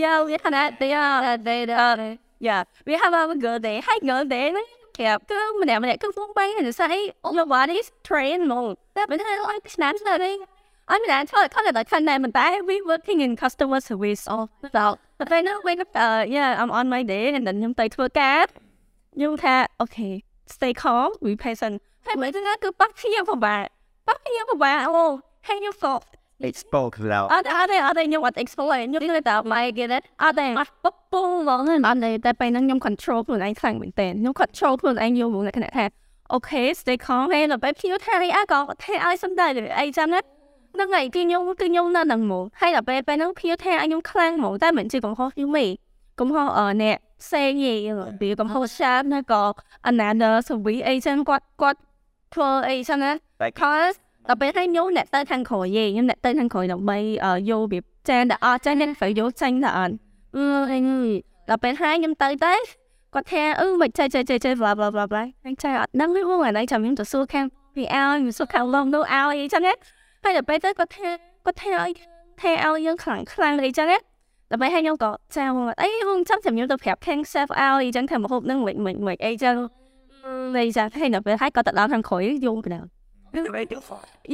[0.00, 2.00] yeah we have that they are they are
[2.46, 4.46] yeah we have our girl day hay girl day
[5.00, 7.00] គេគឺម្នាក់ម្នាក់គឺហ្វុំបែរទៅស្អី
[7.36, 10.32] your body is trained មកតែមិនថាអត់ឆ្នាំស្អី
[10.92, 14.26] I mean, I thought kind of like kind of but we working in customer service
[14.26, 14.98] all about.
[15.18, 18.44] But I know when uh yeah, I'm on my day and then ខ្ញុំទៅធ្វើការ
[19.14, 20.14] ខ្ញុំថា okay
[20.54, 23.64] stay calm we patient ហើយមិនថាគឺបាក់ភៀវពិបាក
[24.06, 25.04] បាក់ភៀវពិបាកអូ
[25.46, 26.04] hey you fault
[26.40, 26.90] explore.
[27.28, 31.64] Ada ada ada yung what explore yung yung ta may get ada at bubble lo
[31.64, 34.94] nên anh này tại bên những control của anh sang mình tên những control của
[34.96, 35.88] anh yêu muốn cái này thế.
[36.28, 39.66] OK, stay calm hay là bây giờ thay ai có thay ai sân đại rồi
[39.68, 40.22] ai chăm đấy.
[40.74, 43.50] Nó ngày kinh nhung kinh nhung nó nằm mù hay là bây bây nó bây
[43.50, 45.78] giờ thay anh nhung clan mù tại mình chỉ còn khó hiểu mày,
[46.16, 49.52] cũng họ ở ờ, nè xe gì rồi bị cũng khó sharp nó có
[50.18, 51.76] đó so với we agent quát quát
[52.36, 53.18] tour agent đấy.
[53.38, 56.98] Because ដល់ពេលឲ្យខ្ញុំអ្នកទៅខាងក្រោយទេខ្ញុំអ្នកទៅខាងក្រោយដើម្បី
[57.50, 57.78] យកវា
[58.08, 59.94] ចានដល់អស់ចានអ្នកត្រូវយកចាញ់ដល់អត់
[60.36, 60.78] អឺអី
[61.48, 62.54] ដល់ពេលហើយខ្ញុំទៅទៅ
[63.14, 69.74] គាត់ថាអឺមិនចេះចេះចេះចេះ bla bla bla bla ខ្ញុំចេះអត់ដឹងទេមកថ្ងៃចាំខ្ញុំទៅសួរខាង PR ខ្ញុំសួរខាងឡងនោះឲ្យអីចឹងណា
[70.22, 71.08] ហើយដល់ពេលទៅគាត់ថា
[71.44, 71.90] គាត់ថាឲ្យ
[72.40, 73.98] ថាឲ្យយើងខ្លាំងខ្លាំងអីចឹងណា
[74.52, 79.56] ដើម្បីឲ្យខ្ញុំក៏ចាំមកអីខ្ញុំចាំចាំខ្ញុំទៅប្រាប់ខាង chef ឲ្យអីចឹងថាមកហូបនឹងមិនមិនមិនអីចឹង
[80.56, 82.99] អីចឹងហើយដល់ពេលហើយគាត់ទៅដល់ខាងក្រោយយងបណ្ដោយ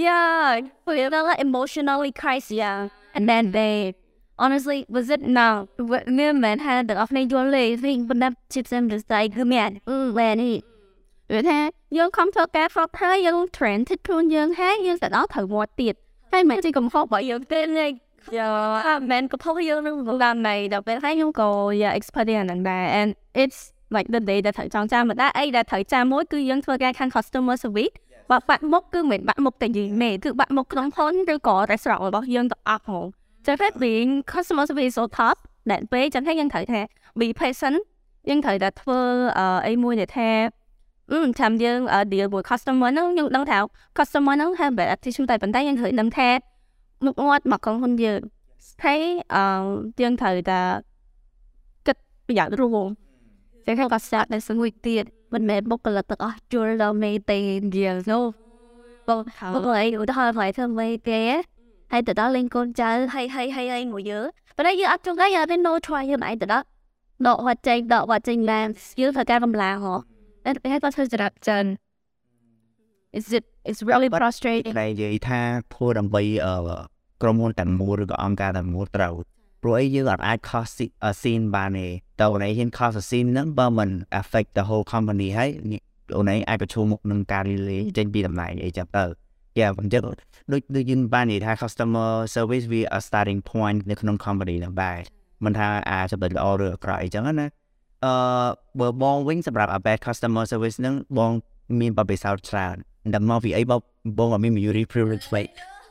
[0.05, 2.57] Yeah, we felt like emotionally crisis.
[2.63, 3.95] Yeah, and then they
[4.39, 8.71] honestly was it now when man had the offline your lay thing but that chips
[8.71, 9.81] them just like the man
[10.19, 10.55] when he
[11.33, 11.59] វាថា
[11.97, 15.95] យើងខំធ្វើការ flop ហើយយើង trend thích ខ្លួនយើងហើយយើងទៅដល់ត្រូវវត្តទៀត
[16.33, 17.91] ហើយមិនជាកំហុសរបស់យើងទេនេះ
[18.37, 21.49] យ៉ាមិនកំហុសយើងនឹងឡើងណៃដល់ពេលហើយខ្ញុំក៏
[21.83, 23.09] yeah experience ហ្នឹងដែរ and
[23.43, 23.59] it's
[23.95, 27.95] like the day ដែលត្រូវចងចាំមកដែរអីដែលត្រូវចាំមួយគឺយើងធ្វើការខាង customer service
[28.31, 33.07] បើបាក់មុខគឺមិនបាក់មុខតែយើងទេគឺបាក់មុខក្នុងហ៊ុនឬក៏ restaurant របស់យើងទាំងអស់ហ្មង
[33.47, 35.37] ចឹងតែ being customer service so top
[35.71, 36.81] ដែលពេលចឹងហើយយើងត្រូវថា
[37.19, 37.79] be patient
[38.29, 39.01] យើងត្រូវតែធ្វើ
[39.67, 40.31] អីមួយដែលថា
[41.13, 41.79] អឺចាំយើង
[42.13, 43.59] deal មួយ customer ហ្នឹងយើងដឹងថា
[43.99, 46.29] customer ហ្នឹង have bad attitude តែប៉ុន្តែយើងត្រូវដឹងថា
[47.05, 48.21] មុខមាត់មកក្រុមហ៊ុនយើង
[48.85, 49.01] ហើយ
[49.35, 49.43] អឺ
[50.03, 50.61] យើងត្រូវតែ
[51.87, 52.89] គិតប្រយ័ត្នរួម
[53.67, 55.05] ចឹងក៏ស្អាតដែលស្ងួយទៀត
[55.37, 57.39] មិនមែនបុគ្គលិកទាំងអស់ជួលដល់មេទេ
[57.77, 58.25] យើងនោះ
[59.09, 59.21] បង
[59.55, 61.21] បងអីឧទាហរណ៍ផ្លែធ្វើមេទេ
[61.93, 64.21] ហើយទៅដល់លេងកូនចៅហើយហើយហើយហើយមួយយើ
[64.57, 66.65] ប៉ុន្តែយើងអត់ចង់ឲ្យតែ no try យើងឯងទៅដល់
[67.27, 68.67] ដកវត្តចេញដកវត្តចេញឡើង
[69.01, 69.95] យើងធ្វើការកម្លាំងហ៎
[70.45, 71.65] តែពេលគាត់ធ្វើចរិតចិន
[73.19, 75.41] is it it's really frustrating តែនិយាយថា
[75.75, 76.23] ធ្វើដើម្បី
[77.23, 79.15] ក្រុមហ៊ុនតែមួយឬក៏អង្គការតែមួយត្រូវ
[79.63, 80.81] ព្រោះអីយើងអត់អាច cost
[81.21, 81.87] scene បានទេ
[82.21, 83.91] តើអូនឯងហ៊ាន cost scene ហ្នឹងបើមិន
[84.21, 85.51] affect the whole company ហើយ
[86.17, 89.05] អូនឯងអាចប្រឈមមុខនឹងការរីលេចេញពីតំណែងអីចឹងទៅ
[89.59, 94.99] យ៉ាអញ្ចឹងដូចដូចយើងបាននិយាយថា customer service វា a starting point នៅក្នុង company ហ្នឹងដែរ
[95.45, 97.47] មិនថាអាចចំណុចល្អឬអាក្រក់អីចឹងណា
[98.05, 98.13] អឺ
[98.81, 101.33] បើបងវិញសម្រាប់ a bad customer service ហ្នឹងបង
[101.81, 102.77] មានបបិសោតច្រើន
[103.15, 103.81] ដល់មកពីអីបង
[104.19, 105.47] បងអត់មាន majority privilege វិញ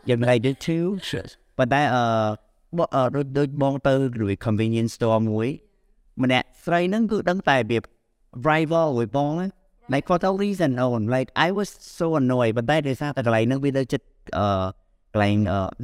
[0.10, 0.86] យ៉ាងណា did too
[1.58, 2.01] ប៉ុន្តែអឺ
[3.15, 5.47] ដូចដូចបងទៅរួយ convenience store មួយ
[6.23, 7.79] ម្នាក់ស្រីហ្នឹងគឺដឹងតែវា
[8.49, 9.49] rival មួយបងហ្នឹង
[9.93, 14.05] like for no reason own like I was so annoyed ប៉ុន្តែដោយសារតែកន្លែងហ្នឹងវានៅចិត្ត
[14.38, 14.45] អឺ
[15.13, 15.38] កន្លែង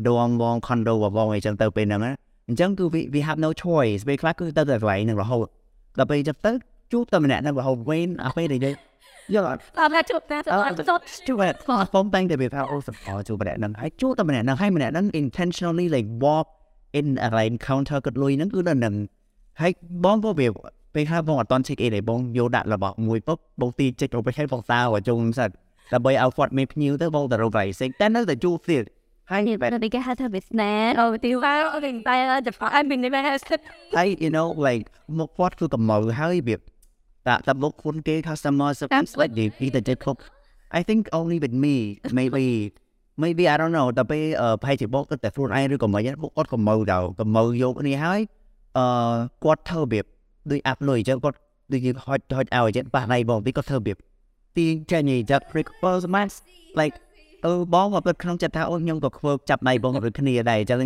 [0.07, 2.01] ដងបង condo របស់បងអីចឹងទៅពេលហ្នឹង
[2.49, 5.47] អញ្ចឹងគឺ we have no choice ពេលខ្លះគឺទៅតែកន្លែងហ្នឹងរហូត
[5.99, 6.51] ដល់ពេលចឹងទៅ
[6.91, 8.75] ជួបតែម្នាក់ហ្នឹងរហូតវិញអាពេលដែល
[9.35, 9.59] យកអត់
[9.95, 10.49] តែជួបតែទៅ
[11.27, 16.47] ជួបតែខ្ញុំតែងតែវាថាអូសអជួបម្នាក់ហ្នឹងហើយជួបតែម្នាក់ហ្នឹងហើយម្នាក់ហ្នឹង intentionally like walk
[16.99, 18.95] in កន្លែង counter គិតលុយហ្នឹងគឺនៅនឹង
[19.61, 19.71] ហើយ
[20.05, 20.47] បងក៏វា
[20.95, 25.49] ពេលហើយបងអត់តន់ check in ទេបងយកដាក់របស់មួយពុកបងទីចេញទៅឲ្យបងសើឲ្យជុំសិន
[25.93, 28.83] ដើម្បីឲ្យគាត់មានភ្ញៀវទៅបងទៅរក pricing តែនៅតែជួបទៀត
[29.31, 34.85] ហើយនេះបែរគេហៅថា business អូទីវ៉ាអូទីតែតែអត់មាននេះបែរហើយ you know like
[35.19, 36.57] មកគាត់គឺកំៅហើយវា
[37.29, 40.19] ដាក់តែមកខ្លួនគេ customer service like they be the cook
[40.79, 41.75] I think only with me
[42.17, 42.45] maybe
[43.21, 44.23] maybe I don't know តែពេល
[44.61, 48.19] ប្រហែលជាបងគិតតែខ្លួនឯងឬក៏មិនពួកគាត់កំៅដល់កំៅយកគ្នាហើយ
[48.77, 48.85] អឺ
[49.43, 50.05] គាត់ធ្វើរបៀប
[50.51, 51.37] ដូចអាប់លុយអញ្ចឹងគាត់
[51.73, 53.97] ដូចហុចហុចឲ្យអញ្ចឹងប៉ះដៃបងពីគាត់ធ្វើរបៀប
[54.57, 56.35] ទីចាញ់ចាត់ recover match
[56.79, 56.95] like
[57.45, 60.79] អឺបងក៏ពិតក្នុងចិត្តថាអូខ្ញុំក៏ធ្វើចាប់ដៃបងដូចគ្នាដែរអញ្ចឹង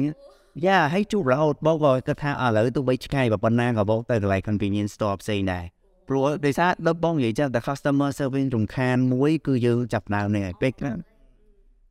[0.66, 5.66] យ៉ាហើយជួបរហូតបងក៏គិតថាឥឡូវទោះបីឆ្ងាយប៉ុណ្ណាក៏បងទៅកន្លែង convenience store ផ្សេងដែរ
[6.08, 10.92] ព្រោះដោយសារដល់បងនិយាយចឹងតែ customer service រំខានមួយគឺយើងចាប់ដើមនេះពេកណា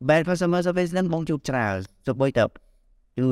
[0.08, 3.30] bad customer service ហ្នឹងបងជួបច្រើនទៅបីទៅគឺ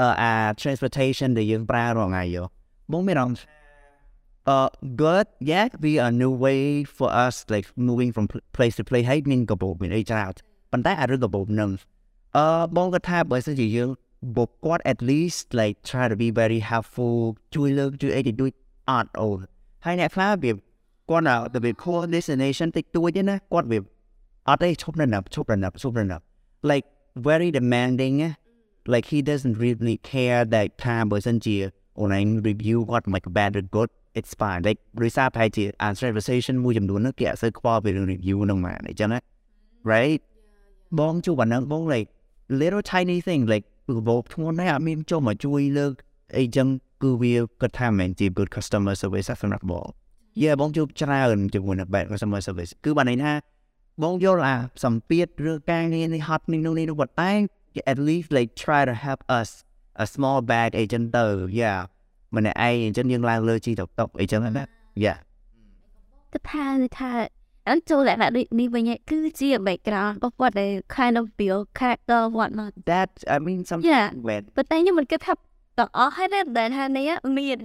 [0.00, 2.42] អឺអា transportation ដែលយើងប្រើរាល់ថ្ងៃយោ
[2.92, 3.38] បងមានអារម្មណ៍
[4.54, 4.68] uh
[5.02, 6.60] good yeah be a new way
[6.96, 10.32] for us like moving from pl- place to place ហើយមានកាបូបមានអីច្រើន
[10.72, 11.70] ប៉ុន្តែអារឿងកាបូបនឹង
[12.36, 12.46] អឺ
[12.76, 13.90] បងគាត់ថាបើសិនជាយើង
[14.36, 17.18] បុកគាត់ at least like try to be very helpful
[17.54, 18.50] ជួយលើកជួយអីទៅដូច
[18.90, 19.38] អត់អូន
[19.84, 20.52] ហើយអ្នកខ្លះវា
[21.10, 23.80] គា
[24.48, 26.18] អត់ទេឈប់នៅណាឈប់នៅណាឈប់នៅណា
[26.70, 26.86] like
[27.26, 28.30] very demanding ណា
[28.92, 31.56] like he doesn't really care that ថាបើសិនជា
[32.02, 38.36] online review គាត់ like bad or good it's fine like ដោយសារប្រហែលជា answer conversation មួយចំនួនហ្នឹងគេអត់សូវខ្វល់ពីរឿង review
[38.44, 39.18] ហ្នឹងមកអញ្ចឹងណា
[39.92, 40.20] right
[40.98, 42.08] បងជួបអាហ្នឹងបង like
[42.60, 45.92] little tiny thing like គឺបបធ្ងន់ណាស់អត់មានចុះមកជួយលើក
[46.38, 46.68] អីចឹង
[47.02, 49.86] គឺវាគាត់ថាមិនជា good customer service សម្រាប់បង
[50.42, 53.32] yeah បងជួបច្រើនជាមួយនឹង bad customer service គឺបានន័យថា
[54.02, 54.54] បងយល់អា
[54.84, 57.30] សម្ពាធឬការងារនេះហត់នេះនោះនេះនោះប៉ុន្តែ
[57.92, 59.48] at least like try to help us
[60.04, 61.26] a small bag អីចឹងទៅ
[61.60, 61.78] yeah
[62.36, 64.64] ម្នាក់ឯងអញ្ចឹងយើងឡើងលើជីតុកតុកអីចឹងណា
[65.04, 65.18] yeah
[66.32, 66.64] ទៅថា
[66.98, 67.10] ថា
[67.70, 74.06] អញ្ចូលតែដូចនេះវិញគឺជា background របស់គាត់ដែល kind of build character what not that I mean some Yeah.
[74.26, 75.34] when ប៉ុន្តែខ្ញុំមិនគិតថា
[75.78, 77.58] ទាំងអស់ហើយដែលដែលថានេះមាន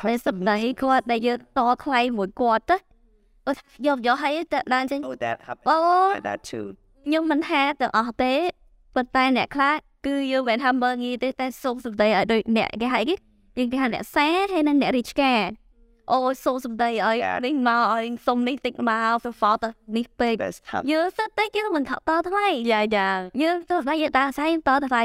[0.00, 2.84] ខ្លះសម្ដីគាត់ដែលយើងតថ្លៃមួយគាត់ទៅអត់
[3.86, 5.76] យកយកឲ្យតែបានចឹង oh that happened អូ
[6.14, 6.66] like that too
[7.06, 8.34] ខ្ញុំមិនថាទាំងអស់ទេ
[8.94, 9.74] ប៉ុន្តែអ្នកខ្លះ
[10.06, 13.14] គឺយើងមិនថាមើងងាយទេតែសូមសម្ដីឲ្យដូចអ្នកគេហៅគេ
[13.58, 15.42] យើងគេហៅអ្នកសាហើយនិងអ្នករាជការ
[16.12, 19.64] អូសូមសម្ដីឲ្យនេះមកឲ្យសុំនេះតិចមកទៅហ្វត
[19.96, 23.08] នេះពេក that's happened យើងសិតតែយើងមិនថតតថ្លៃយ៉ាយ៉ា
[23.42, 25.00] យើងទៅថ្លៃយើងតាសាយតថ្លៃ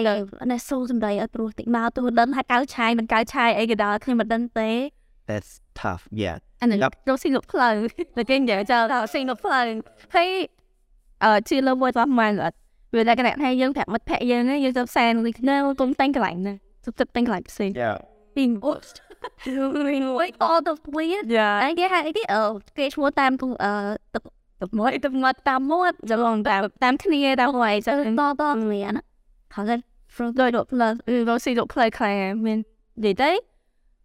[0.52, 4.70] នេះសូមសម្ដីឲ្យព្រោះតិចមកទោះដឹងថាកៅឆាយមិនកៅឆាយអីក៏ដោយខ្ញុំមិនដឹងទេ
[5.30, 6.94] that's tough yeah អានេះ Yup.
[7.10, 7.74] រកស៊ីងផ្លូវ
[8.16, 9.66] តែគេនិយាយចោលថាស៊ីងផ្លូវ
[10.16, 10.28] ហើយ
[11.24, 12.58] អឺជាលើមួយរបស់មិនអត់
[12.96, 17.98] វាតែគណៈថាយើងប្រាប់មិត្តភក្តិយើងហ្នឹងយើងទៅផ្សារនេះនៅគុំតែងកន្លែងហ្នឹងទៅទឹកតែងកន្លែងផ្សេង yeah
[18.36, 18.72] ពីអូ
[19.88, 22.42] វិញអត់ទៅព្រៀនយ៉ាអីគេហៅអីគេអឺ
[22.78, 23.32] គេឈ្មោះតាម
[23.64, 23.72] អឺ
[24.14, 24.24] ទឹក
[24.62, 28.94] ទឹកមាត់ទឹកមាត់តាមមាត់ចលងតាមតាមគ្នាតាមហើយចឹងតតមាន
[29.56, 29.80] ហើយ
[30.16, 30.92] from ដោយដកផ្លូវ
[31.30, 32.60] រកស៊ីដកផ្លូវខ្លះមាន
[33.06, 33.32] និយាយទៅ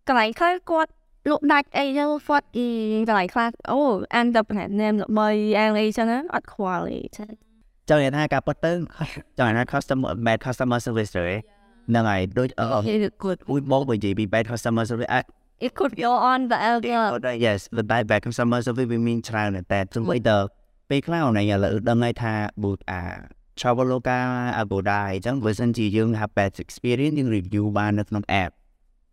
[0.08, 0.90] កន្លែងខ្លះគាត់
[1.30, 2.66] លក់ដាច់អីចឹងគាត់អី
[3.08, 3.78] កន្លែងខ្លះអូ
[4.14, 7.28] អានទៅប្រហែលណាមល្បីអានអីចឹងណាអត់ខ្វល់អីចឹង
[7.88, 8.72] ចង់និយាយថាការពិតទៅ
[9.38, 11.22] ចង់និយាយថា customer bad customer service ទៅ
[11.88, 15.24] ហ្នឹងហើយដូចអឺ It's good មួយមកបើនិយាយពី bad customer service អាច
[15.66, 20.04] it could go on the other អត់ដែរ yes the bad bad customer service វាមានច្រើនណាស់តែ zum
[20.14, 20.36] អីទៅ
[20.90, 23.00] ពេលខ្លះអូនឯងឥឡូវដឹងហើយថាបើអា
[23.58, 24.18] Traveloka
[24.62, 28.50] Agoda អញ្ចឹងបើសិនជាយើង have bad experience យើង review បាននៅក្នុង app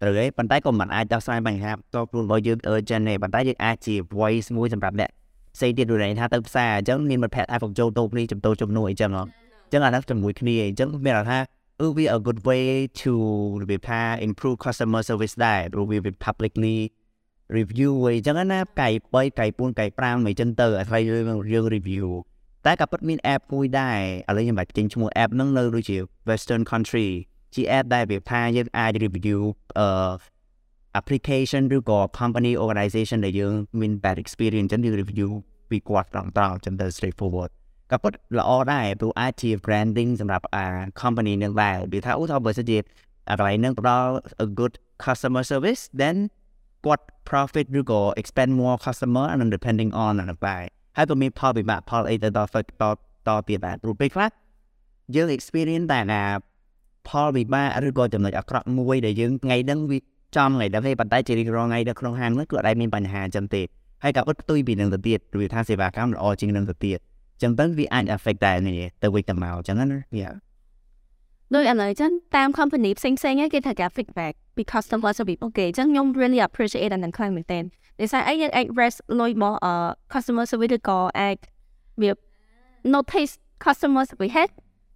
[0.02, 5.10] ត្រូវទេប៉ុន្តែក៏មិនអាចដោះស្រាយបញ្ហាផ្ទាល់ខ្លួនរបស់យើង urgent ទេប៉ុន្តែយើងអាចជា voice មួយសម្រាប់អ្នក
[5.56, 11.38] ផ្សេងទៀតដូចន័យថាទៅផ្សារអញ្ចឹងមានមិត្តភក្តិថាកុំចូលតូបនេះចំតូចំនួនអីចឹងហ៎អញ្ចឹងអាហ្នឹងជាមួយគ្នាអញ្ចឹងមានន័យថា
[11.82, 12.66] អឺវា a good way
[13.02, 13.14] to
[13.62, 16.76] របៀបថា improve customer service ដែរព្រោះវា publicly
[17.58, 22.08] review អីចឹងណាកៃ3កៃ4កៃ5អីចឹងទៅអាស្រ័យយើងយើង review
[22.66, 25.98] តែក៏ពិតមាន app មួយដែរឥឡូវខ្ញុំបាច់ចេញឈ្មោះ app ហ្នឹងនៅដូចជា
[26.30, 27.08] Western country
[27.56, 29.40] ជា app ដែលវាថាយើងអាច review
[29.80, 29.88] អឺ
[31.00, 35.30] application ឬក៏ company organization ដែលយើងមាន bad experience ចឹងយើង review
[35.70, 37.52] ពីគាត់ត្រង់ត្រង់ចឹងទៅ straightforward
[37.92, 40.66] ក៏ពិតល្អដែរព្រោះអាចជា branding សម្រាប់អា
[41.02, 42.78] company នឹងដែរវាថាអូថាបើសិនជា
[43.30, 44.12] អាកន្លែងហ្នឹងផ្ដល់
[44.46, 46.18] a good customer service then
[46.86, 50.64] គាត់ profit ឬក៏ expand more customer and depending on អានោះដែរ
[50.98, 52.84] ហើយក៏មានផលវិបាកផលអីទៅដល់ទៅត
[53.28, 54.30] តទៀតដែរព្រោះពេលខ្លះ
[55.16, 56.22] យើង experience តែណា
[57.10, 59.98] ផលវិបាកឬក៏ចំណុចអាក្រក់មួយដែលយើងថ្ងៃហ្នឹងវា
[60.36, 63.62] ចំថ្ងៃហ្នឹងទេប៉ុន្តែជារៀងរាល់ថ្ងៃនៅក្នុងហាងហ្នឹងគឺអត់ដែលមានបញ្ហាអញ្ចឹងទេ
[64.04, 67.00] ហើយក៏អត់ផ្ទុយពីនឹងទៅទៀតព្រោះថាសេវាកម្មល្អជាងនឹងទៅទៀត
[67.34, 70.36] អញ្ចឹងទៅវាអាច affect ដែរនេះទៅវិញទៅមកអញ្ចឹងណា yeah
[71.54, 77.64] ដូចឥឡូវចឹងតាម company ផ្សេងផ្សេងៗគេថាការ feedback ពី customer service អូខេចឹងខ្ញុំ really appreciate អានឹងខ្លាំងមែនទែន
[78.00, 79.74] ដោយសារអីយើងអាច rest លុយមកអឺ
[80.14, 81.36] customer service ឬក៏អាច
[82.02, 82.12] វា
[82.94, 83.34] notice
[83.66, 84.54] customer service ហេតុ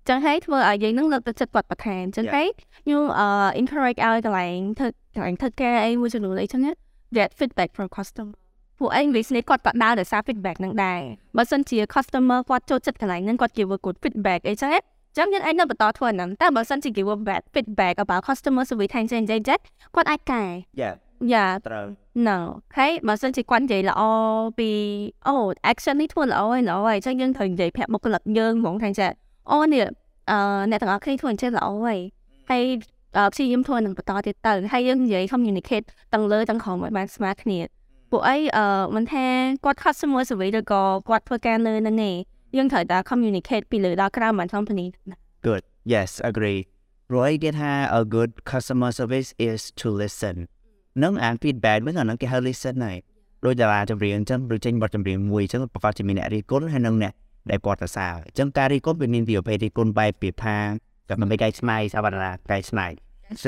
[0.10, 2.34] ចឹងហើយធ្វើឲ្យយើងនឹងលើកទឹកចិត្តគាត់បន្ថែមចឹង Yeah.
[2.36, 2.48] ហើយ
[2.84, 3.28] ខ្ញុំអឺ
[3.60, 6.72] encourage ឲ្យកន្លែងធ្វើកន្លែងធ្វើការអីមួយចំនួនអីចឹងណា
[7.18, 8.36] get feedback from customer
[8.80, 11.00] ពួកឯង business គាត់ក៏ដើរដោយសារ feedback ហ្នឹងដែរ
[11.38, 14.80] បើសិនជា customer គាត់ចូលចិត្តកន្លែងហ្នឹងគាត់ give a good feedback អីចឹងណា
[15.18, 19.58] ចឹងយើងអាចនៅបន្តធ្វើអាហ្នឹងតែបើសិនជា give a bad feedback about customer service ថែមចេញចេញចេះ
[19.96, 20.44] គាត់អាចកែ
[20.82, 20.96] yeah
[21.34, 21.86] យ៉ាត្រូវ
[22.28, 22.38] no
[22.78, 24.02] ហើយបើសិនជាគាត់និយាយល្អ
[24.60, 24.70] ពី
[25.28, 25.36] អូ
[25.72, 29.12] action នេះធ្វើល្អហើយល្អហើយចឹងយើងត្រូវនិយាយប្រាប់បុគ្គលិកយើងហ្មងថាចេះ
[29.52, 29.86] អូនេះ
[30.32, 30.38] អឺ
[30.70, 32.00] អ្នកទាំងអស់គ្នាធ្វើអញ្ចឹងល្អហើយ
[32.50, 32.64] ហើយ
[33.18, 37.60] អឺព្យាយាមធ្វើនឹងបន្តទៀតទៅហើយយើងនិយាយ communicate ទាំងលើទាំងក្រោមឲ្យបានស្មើគ្នា
[38.12, 39.26] ពួកអីអឺមិនថា
[39.66, 42.12] គាត់ customer service ឬក៏គាត់ធ្វើការលើហ្នឹងទេ
[42.58, 44.86] យើងត្រូវតែ communicate ពីលើដល់ក្រៅបាន company
[45.48, 45.64] Good.
[45.94, 46.60] Yes, agree.
[47.16, 50.38] Roy get ha a good customer service is to listen.
[51.04, 52.98] នឹងអាន feedback វិញអានឹងគេហៅ listen ហើយ
[53.46, 57.14] ដោយតារាចម្រៀងអញ្ចឹងឬចេញបទចម្រៀងមួយអញ្ចឹងប្រកាសជាមានអ្នករិះគន់ហើយនឹងអ្នក
[57.50, 60.58] ដែលគាត់សរសើរអញ្ចឹងការរិះគន់វាមានពីប្រភេទរិះគន់បែបពីថា
[61.10, 62.88] តែមិនកែច្នៃសាវណ្ណាកែច្នៃ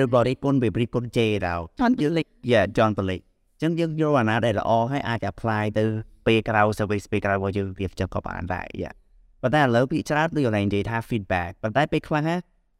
[0.01, 3.25] ឬក៏រិះគន់ពីរិះគន់ជេរដល់ John យើងលេខ yeah John Blake
[3.61, 5.83] អញ្ចឹងយើងយកអាណាដែលល្អហើយអាច apply ទៅ
[6.25, 8.93] ពេលក្រៅ service ពេលក្រៅរបស់យើងវាចឹងក៏បានដែរ yeah
[9.41, 12.35] ប៉ុន្តែឥឡូវពីច្រើនដូចកន្លែងនិយាយថា feedback ប៉ុន្តែពេលខ្លះណា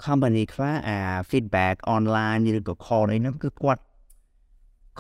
[0.05, 0.97] company ខ្លះអា
[1.29, 3.81] feedback online ឬក៏ call អីហ្នឹងគឺគាត់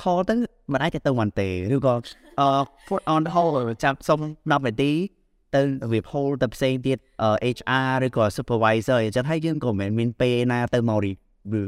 [0.01, 0.35] call ទៅ
[0.71, 1.93] មិនអាចទៅបានទេឬក៏
[2.39, 2.47] អឺ
[2.87, 4.19] put on hold ចាំសុំ
[4.49, 4.91] 10នាទី
[5.55, 5.61] ទៅ
[5.91, 6.97] វា hold ទៅផ្សេងទៀត
[7.57, 11.65] HR ឬក៏ supervisor អញ្ចឹងហើយយើងក៏មិនមានពេលណាទៅមក review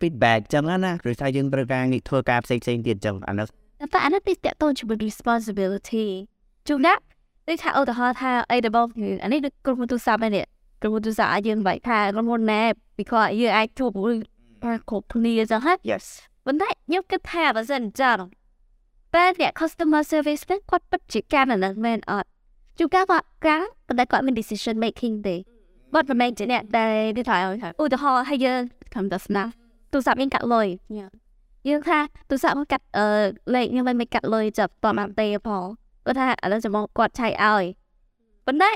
[0.00, 3.46] feedback អញ្ចឹងណាឬថាយើងត្រូវការងារធ្វើការផ្សេងផ្សេងទៀតអញ្ចឹងអានោះ
[3.94, 6.06] តែអានេះទីតទៅជាមួយ responsibility
[6.68, 6.94] ជួនណា
[7.48, 10.44] ដូចថាឧទាហរណ៍ថាអីរបស់យើងអានេះដូចក្រុមហ៊ុនទូរស័ព្ទឯនេះ
[10.82, 12.62] ក្រុមហ៊ុនទូរស័ព្ទអាចយើងបែកថាក្រុមហ៊ុនណែ
[12.96, 14.14] ពីគាត់យើងអាចជួបមួយ
[14.62, 16.04] ប្រកបគ្នាអញ្ចឹងហ่ะ yes
[16.44, 18.18] ប៉ុន្តែខ្ញុំគិតថាបើសិនអញ្ចឹង
[19.14, 22.28] តែអ្នក customer service ហ្នឹងគាត់ពិតជាការអាហ្នឹងមែនអត់
[22.82, 25.36] ជួនកាលគាត់កាលប៉ុន្តែគាត់មាន decision making ទេ
[25.94, 27.36] បាត់ប្រមែងជាអ្នកដែលដូចថា
[27.80, 28.60] ឧទាហរណ៍ឲ្យយើង
[28.94, 29.42] ខំទៅស្នា
[29.92, 30.66] ទូរស័ព្ទយើងកាត់លុយ
[31.68, 33.06] យើងថាទូរស័ព្ទមកកាត់អឺ
[33.54, 35.64] លេខខ្ញុំមិនកាត់លុយចាប់តបានទេផង
[36.06, 37.64] គាត់ថាឥឡូវចាំមកគាត់ឆៃឲ្យ
[38.46, 38.70] ប៉ុន្តែ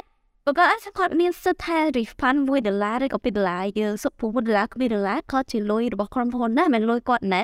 [0.45, 7.43] បើគាត់អាចគាត់មានសិទ្ធិថា refund 1ដុល្លារឬក៏2ដុល្លារយើងសុខពុ1ដុល្លារ2ដុល្លារគាត់ជាលុយរបស់ក្រុមហ៊ុនណាមិនលុយគាត់ណា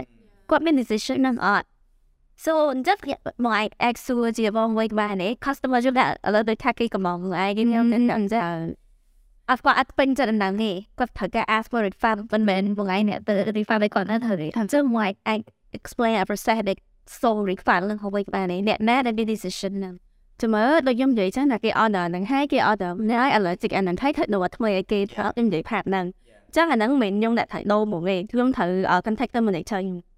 [0.51, 1.67] គាត់មាន decision ហ្នឹងអត់
[2.45, 2.97] so អញ្ចឹង
[3.45, 7.19] មក actual ជាបងវិញបានទេ customer យល់ថាឥឡូវដូចថាគេកំងឯង
[7.59, 8.57] ខ្ញុំអញ្ចឹង
[9.51, 15.37] អត់គាត់អត់ពេញចិត្តដល់នេះគាត់ត្រូវការ ask for refund មិនមែនបងឯងអ្នកទៅ refund ឲ្យគាត់ណាត្រូវទេអញ្ចឹងមក I
[15.79, 16.77] explain a process ដែល
[17.21, 19.95] so refund នឹងហើយបានទេអ្នកណាដែលមាន decision ហ្នឹង
[20.41, 26.07] ចាំមើលដូចខ្ញុំនិយាយចឹងថាគេ order ហ្នឹងហើយគេ order ណែ allergic អាហ្នឹងហើយធ្វើដូរថ្មីឲ្យគេត្រូវខ្ញុំនិយាយប្រាប់ហ្នឹង
[26.57, 28.71] ចឹងអាហ្នឹងមិនមែនខ្ញុំអ្នកត្រូវដូរមកទេខ្ញុំត្រូវ
[29.07, 30.12] contact ទៅ manager ខ្ញុំ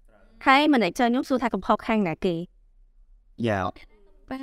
[0.45, 2.35] ហើយ manager ខ្ញុំសួរថាកំហុសខាងណាគេ
[3.47, 3.63] yeah
[4.29, 4.39] បាទ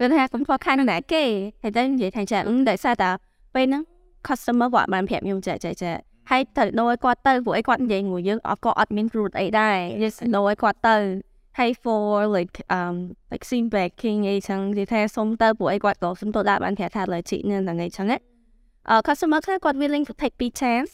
[0.00, 1.24] វាថាកំហុសខាងណាគេ
[1.62, 2.38] ហើយតែនិយាយថាចា
[2.70, 3.10] ដោយសារតែ
[3.54, 3.82] ពេលហ្នឹង
[4.26, 5.92] customer គាត់បានប្រាប់ខ្ញុំចាចាចា
[6.30, 10.96] ហើយត្រូវដូរឲ្យគាត់ទៅព្រោះអីគាត់និយាយមួយយើងអត់ក៏អត់មាន root អីដែរយើងដូរឲ្យគាត់ទៅ
[11.58, 12.02] ហើយ for
[12.36, 12.94] like um
[13.32, 18.16] like sim backing អីចឹងនិយាយថាសុំទៅព្រោះអីគាត់ក៏សុំទៅដាក់បានប្រាប់ថា legit នៅហ្នឹងអីចឹងណា
[18.88, 20.92] អឺ customer ខ្លះគាត់ willing to take big chance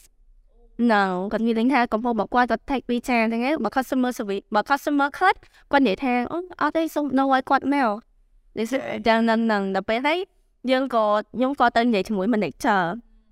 [0.91, 5.33] no គាត់ willing ថាកំពុងមកគាត់គាត់ take big chance ហ្នឹងឯងបើ customer service បើ customer ខ្លះ
[5.71, 7.91] គាត់និយាយថាអូអត់ទេសុំដូរឲ្យគាត់មក
[8.57, 8.65] នេះ
[9.07, 10.19] ចឹងហ្នឹងហ្នឹងដល់ពេលហើយ
[10.71, 12.81] យើងក៏ខ្ញុំក៏ទៅនិយាយជាមួយ manager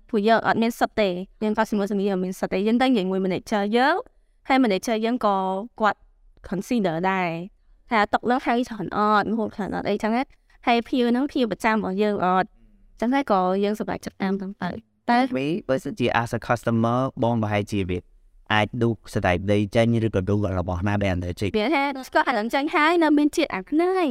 [0.08, 1.08] ព្រោះយើងអត់មានសិទ្ធទេ
[1.42, 3.94] យើង customer service អត់មានសិទ្ធទេយើងទៅនិយាយមួយ manager យើង
[4.48, 5.36] ហើយ manager យើងក៏
[5.80, 5.98] គាត់
[6.48, 7.28] consider ដែរ
[7.90, 10.22] ថាຕົកលើហើយច្រើនអត់ហូបច្រើនអត់អីចឹងណា
[10.66, 12.48] ហើយភៀវហ្នឹងភៀវប្រចាំរបស់យើងអត់
[13.00, 14.70] ចឹងហើយក៏យើងសម្រេចចិត្តតាមទៅ
[15.10, 17.98] តែវិញបើសិនជា as a customer បងប្រហែលជាវា
[18.54, 24.06] អាចឌូស្ដាយដីចេញឬក៏ឌូរបស់ណាដែល allergic វាថាស្គាល់អានឹងចាញ់ហើយនៅមានជាតិអាខ្នើយ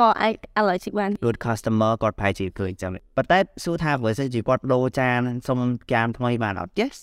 [0.00, 5.58] ក៏អាច allergic បាន good customer គាត់ប្រហែលជាឃើញចាំប៉ុន្តែសួរថាបើសិនជាគាត់ដូរចានសុំ
[5.92, 6.96] ចានថ្មីបានអត់ yes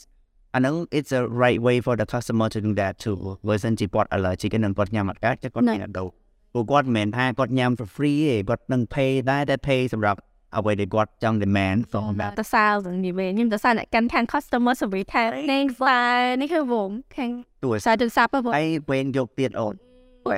[0.56, 6.08] អានឹង it's a right way for the customer to do that too បើសិនជាគាត់ allergic នឹងគាត់ញ៉ាំអត់កើតគាត់មានដូរ
[6.54, 10.20] ព្រោះគាត់មិនមែនថាគាត់ញ៉ាំ for free ទេគាត់នឹង pay ដែរតែ pay សម្រាប់
[10.58, 12.66] អ្វីដែលគាត់ចង់ demand ផងដែរតសើ
[12.96, 16.00] និយាយវិញខ្ញុំតសើអ្នកកាន់ខាង customer service ថានេះហ្វា
[16.42, 17.32] នេះគឺវងខាង
[17.64, 19.74] ទួសារទូរស័ព្ទបងហើយវេនយកទៀតអូន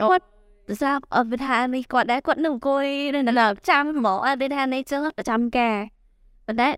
[0.03, 0.25] គាត់
[0.67, 5.75] ទូរស័ព្ទអត់វិធាននេះគាត់ដែរគាត់នឹងអង្គុយនៅដល់ចាំហ្មងអត់វិធាននេះចឹងប្រចាំការ
[6.47, 6.69] ប៉ុន្តែ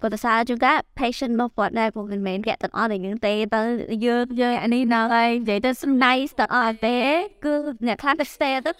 [0.00, 3.60] គាត់ទៅសារជួនកា patient មកគាត់ដែរពួកមិនមែនគេទាំងអស់តែយើងទេទៅ
[4.06, 6.96] យើងយើងអានេះដល់ហើយនិយាយទៅសំណៃស្ទើរអត់ទេ
[7.44, 7.54] គឺ
[7.86, 8.70] អ្នកខ្លះទៅ stay ទៅ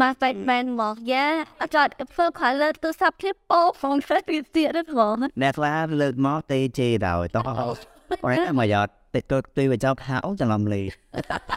[0.00, 1.26] មកតែមែនមកយ៉ា
[1.60, 7.44] អត់ចត់ធ្វើខលលើទូរស័ព្ទគេពោហ្វងទៅទៀតទៀតហ្មងអ្នកខ្លះលើកមកទេជេរដល់តោះ
[8.24, 8.82] អរមកយ៉ា
[9.14, 10.88] តិចទៅទៅវាចោលថាអូច្រឡំលេខ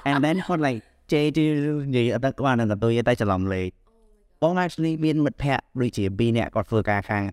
[0.09, 0.79] and then គាត់ like
[1.11, 1.43] ជេរទី
[1.87, 3.69] និយាយអត់បានដល់ទៅតែច្រឡំលេខ
[4.41, 7.23] បង actually មានមិត្តភ័ក្តិដូចជា2នាក់គាត់ធ្វើការខាង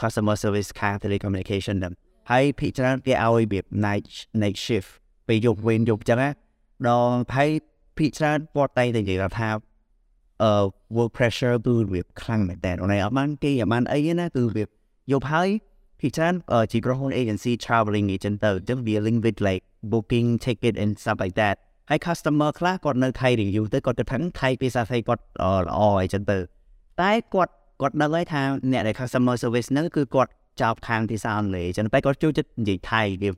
[0.00, 1.94] customer service ខាង telecommunication ហ្នឹង
[2.30, 4.06] ហើយភាគច្រើនគេឲ្យរបៀប night
[4.42, 4.90] night shift
[5.28, 6.28] ពេលយប់វេនយប់ចឹងណា
[6.88, 7.50] ដល់ហើយ
[7.98, 9.48] ភាគច្រើនគាត់តែនិយាយថា
[10.42, 10.52] អឺ
[10.96, 14.64] work pressure គឺវាខ្លាំងមែនតើអូនឯងអត់បានគេអត់បានអីណាគឺវា
[15.12, 15.48] យប់ហើយ
[16.00, 16.34] ភាគច្រើន
[16.72, 21.56] ជាក្រុមហ៊ុន agency traveling agent ទៅអញ្ចឹងវា link with like booking ticket and stuff like that
[21.90, 25.22] ហើយ customer ខ្លះគាត់នៅថៃ review ទៅគាត់ទៅថាថៃភាសាថៃគាត់
[25.66, 26.38] ល្អអីចឹងទៅ
[27.00, 30.30] តែគាត់គាត់ដឹងហើយថាអ្នកដែល customer service ហ្នឹងគឺគាត់
[30.60, 33.30] ចោលខាងភាសាអង់គ្លេសចឹងតែគាត់ចូលចិត្តនិយាយថៃវា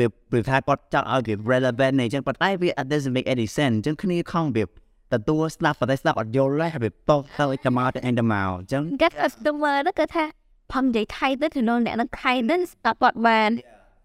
[0.00, 4.64] វាវាថាគាត់ចង់ឲ្យវា relevant អីចឹងប៉ុន្តែវា it doesn't make any sense ចឹងគ្នាខំវា
[5.12, 10.24] ទទួលស្ដាប់ប៉ុន្តែស្ដាប់អត់យល់ដែរវាតោះទៅតែមកទៅ end មកចឹង get customer ហ្នឹងគឺថា
[10.72, 13.50] ផំនិយាយថៃទៅទៅអ្នកនឹងថៃទៅស្ដាប់គាត់បាន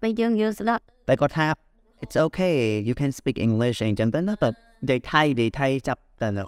[0.01, 1.68] ពេលយើងយើងស្ដាប់តែគាត់ថា
[2.03, 6.45] it's okay you can speak english អីចឹងទៅណាតែនិយាយថៃនិយាយថៃចាប់តែនៅ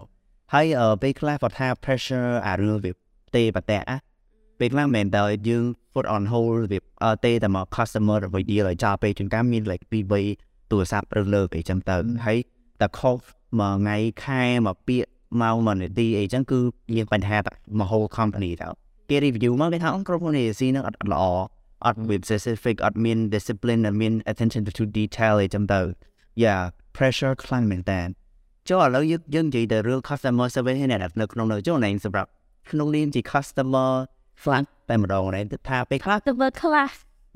[0.54, 2.92] ហើយអឺពេលខ្លះគាត់ថា pressure អារឿងវា
[3.36, 4.12] ទេបតៈ
[4.60, 10.22] ពេលខ្លះមិនតែយើង put on hold វាអឺទេតែមក customer របស់ deal ឲ្យចាប់ពេលជួនកាលមាន like ពីបី
[10.72, 12.38] ទូរស័ព្ទរើលើកអីចឹងទៅហើយ
[12.82, 13.18] តែ call
[13.60, 15.10] មួយថ្ងៃខែមកពាក្យ
[15.42, 16.60] មកមួយនាទីអីចឹងគឺ
[16.94, 18.68] មានបញ្ហាតែមក whole company ទៅ
[19.10, 21.24] គេ review មកគេថាក្រុមហ៊ុន agency ហ្នឹងអត់ល្អ
[21.86, 25.82] អត់មាន specific អត់មាន discipline អត់មាន attention to detail អីចឹងទៅ
[26.44, 26.62] yeah
[26.98, 28.02] pressure ខ្លាំងមែនតើ
[28.70, 32.30] ចុះឥឡូវយើងយើងនិយាយទៅរឿង customer service នេះនៅក្នុងនៅចូលណែសម្រាប់
[32.72, 33.92] ក្នុងនាមជា customer
[34.44, 36.96] ខ្លាំងតែម្ដងនេះថាពេលខ្លះ the word class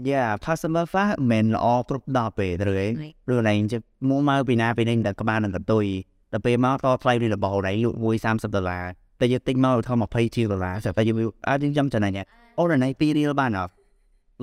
[0.09, 2.87] yeah customer ខ្លះមិនល្អគ្រប់ដល់ពេលឬអី
[3.33, 3.79] ឬណែជិះ
[4.09, 5.85] មកមកពីណាពីនេះតែក្បាលនឹងកតុយ
[6.33, 8.85] ដល់ពេលមកតថ្លៃនេះរបស់ណែលក់មួយ30ដុល្លារ
[9.19, 11.17] តែយើងទិញមកធំ20ជាងដុល្លារតែយើង
[11.49, 12.13] អាចយើងចាំចំណេញ
[12.59, 13.73] អូរណៃ2រៀលបានអត់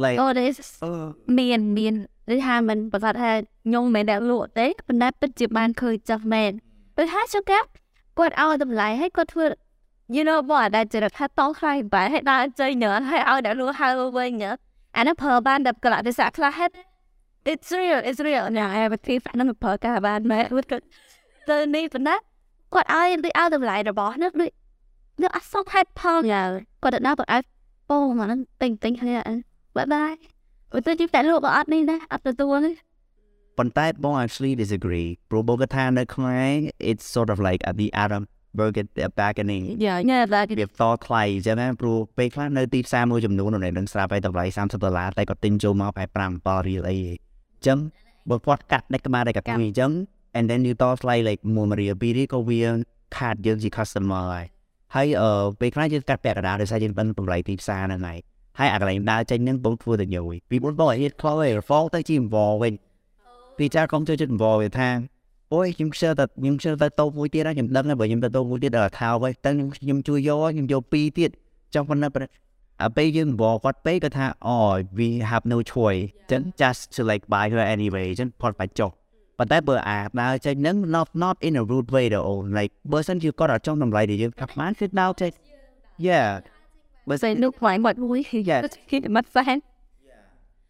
[0.03, 0.57] like oh this
[1.39, 1.95] មានមាន
[2.31, 3.31] ដូចថាมันប្រកាសថា
[3.65, 6.53] ខ្ញុំមិនដែលលក់ទេប៉ុន្តែពិតជាបានឃើញចាស់មែន
[6.97, 7.61] ដូចថាចុះកា
[8.19, 9.47] គាត់ឲ្យតម្លៃឲ្យគាត់ធ្វើ
[10.15, 14.57] you know what ដែលជាថាតង់ខ្លាំងបែរឲ្យដើរចេញញ៉ាំឲ្យឲ្យអ្នកលក់ហៅវិញញ៉ាំ
[14.97, 16.73] អានេះប្រើបានដល់កលៈទេសៈខ្លះហេតុ
[17.53, 20.85] it's real it's real ណាហើយវាទីហ្នឹងប្រើការបានមែនគាត់
[21.49, 22.17] ទៅនេះប៉ុណ្ណា
[22.75, 24.51] គាត់ឲ្យដូចឲ្យតម្លៃរបស់នេះដូច
[25.23, 26.49] នេះអត់សមហេតុផលយ៉ាង
[26.83, 27.43] គាត់ទៅដល់គាត់ឲ្យ
[27.89, 29.17] ពោមកហ្នឹងទិញទិញគ្នា
[29.77, 30.13] បាយបាយ
[30.73, 32.73] បើទៅជីតែលក់ក៏អត់នេះដែរអត់ទទួលទេ
[33.59, 36.49] ប៉ុន្តែបង actually disagree ព្រោះបងគាត់ថានៅខ្មែរ
[36.91, 38.23] it's sort of like at the Adam
[38.59, 38.87] Burger
[39.21, 40.71] bargaining Yeah yeah that វាត
[41.07, 47.79] ថ្លៃអញ្ចឹងណាព្រោះពេលខ្លះនៅទីផ្សារមួយចំនួននៅនឹងស្រាប់ឲ្យតម្លៃ30ដុល្លារតែគាត់ទិញចូលមកប្រហែល5 7រៀលអីអញ្ចឹង
[48.31, 49.91] បើគាត់កាត់ដាច់ក្បាលដាច់កតាអញ្ចឹង
[50.39, 52.61] and then you តថ្លៃ like 1រៀល2រៀលក៏វា
[53.17, 54.47] ខាតយើងជា customer ហើយ
[54.95, 58.19] ហើយអឺពេលខ្លះយើងកាត់ពាក់កណ្ដាលដោយសារយើងបិទតម្លៃទីផ្សារហ្នឹងហើយ
[58.59, 62.73] ហើយអាកន្លែងដើរចេញហ្នឹងបងធ្វើតែញយពីមុនបងអត់ហ៊ានខលទេរហ្វងទៅជាអង្វវិញ
[63.59, 64.89] ពីចាកុំចូលចិត្តអង្វវិញថា
[65.53, 71.31] អូយខ្ញុំខ្ជិលតែខ្ញុំខ្ជិលតែតូបមួយទៀតហើយខ្ញុំដឹងហើយបើខ្ញុំទៅតូបមួយទៀតដល់ខោវិញតែខ្ញុំខ្ញុំជួយយកខ្ញុំយកពីរទៀត
[71.75, 72.11] ចង់ប៉ុណ្ណឹង
[72.83, 74.57] អាពេលយើងអង្វគាត់ពេកគាត់ថាអូ
[74.99, 78.91] we have no choice then just to like buy her anyway ចឹងផត់បាច់ចុះ
[79.39, 85.31] ប៉ុន្តែបើអាដើរចេញហ្នឹង not not in a rude way though like បើសិនជាគាត់អត់ចង់តម្លៃដែលយើងកាប់បានគឺដើរចេញ
[86.07, 86.29] yeah
[87.09, 88.21] បើសិនលោកខ្លាញ់បាត់មួយ
[88.91, 89.59] គេមិនហ្វេន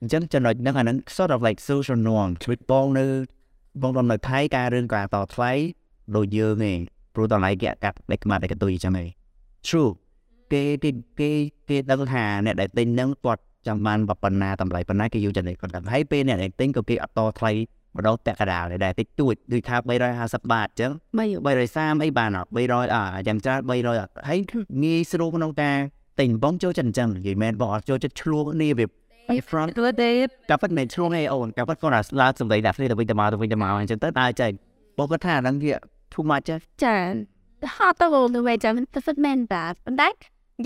[0.01, 3.05] អញ្ចឹងចំណុចហ្នឹងអាហ្នឹង sort of like social norm ជួយបងនៅ
[3.83, 5.53] បងដំនៅថៃការរឿងការតថ្លៃ
[6.16, 6.78] ដូចយើងឯង
[7.14, 9.09] ព្រោះតម្លៃគេកាត់លេខខ្មាត់តែកតុយអញ្ចឹងឯង
[9.68, 9.91] true
[10.53, 11.30] គេគេគេ
[11.68, 17.53] គេដឹងថាអ្នកដែលទិញហ្នឹងគាត់ចាំបានប៉ុណ្ណាតម្លៃប៉ុណ្ណាគេយល់ចំណេះគាត់ដឹងហើយពេលអ្នកដែលទិញក៏គេអត់តថ្លៃ
[17.97, 19.76] ម្ដងតាក់កដាលដែរតិចតួចដូចថា
[20.14, 20.93] 350បាតអញ្ចឹង
[21.49, 24.39] 330អីបានអត់300អ่าយ៉ាងច្រើន300អត់ហើយ
[24.85, 25.76] ងាយស្រួលក្នុងការ
[26.21, 28.87] ទិញបងចូលចិត្តអញ្ចឹងនិយាយមែនបងអត់ចូលចិត្តឆ្លងគ្នាវា
[29.49, 30.11] front ទៅទេ
[30.51, 34.53] កាប់មិនឆ្លងឯអូនកាប់គាត់អាចឡើងសម្ដីដាក់គ្នាទៅវិញទៅមកទៅវិញទៅមកអញ្ចឹងទៅដើរចេញ
[34.99, 35.75] បងគាត់ថាហ្នឹងវា
[36.13, 36.45] too much
[36.83, 36.97] ចា
[37.77, 40.09] ហត់ទៅទៅវិញចាំទៅហ្វិតមែនតាប៉ុន្តែ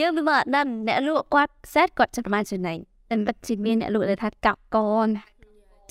[0.00, 2.78] យើងវាមកដល់អ្នកលក់គាត់ set គាត់ចិត្តបានចំណេញ
[3.10, 5.08] តែមិនជាមានអ្នកលក់ដែលថាកាប់កន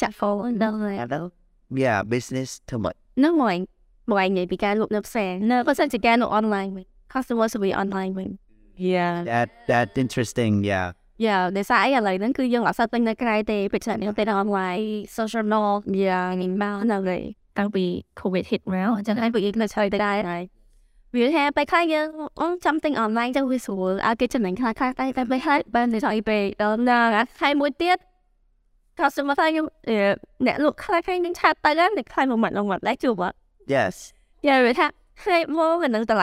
[0.01, 0.95] ចាក់កនដល់ហើយ
[1.83, 3.57] yeah business too much ហ្នឹងមក
[4.11, 8.29] បងនិយាយពីការលក់នៅផ្សារនៅបើសិនជាការលក់ online វិញ customer service online វិញ
[8.77, 9.27] Yeah.
[9.27, 10.63] That that interesting.
[10.63, 10.95] Yeah.
[11.17, 13.67] Yeah, để xã ở lấy đến cư dân ở sao tinh nơi cái thì
[14.35, 15.81] online social no.
[15.95, 16.83] Yeah, nhìn bao
[18.23, 20.49] COVID hit now, chẳng ai bị ít là chơi đây này.
[21.11, 22.59] Vì thế, bây khai dân, ông
[22.93, 24.27] online cho quý số, à cái.
[28.97, 29.67] Thật sự mà khai nhưng,
[30.39, 31.19] nè lúc khai khai.
[33.67, 34.11] Yes.
[34.41, 36.15] Yeah, vì thế, hai mô mình nâng tờ.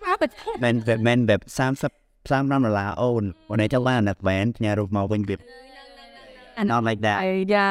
[0.00, 0.06] แม
[0.62, 1.92] men về men về sam sắp
[2.24, 5.40] sam năm là ôn วันนี้จะเล่านักแวนเนี่ยรูปมองเป็นแบบ
[6.70, 7.18] not like that
[7.50, 7.68] อย่า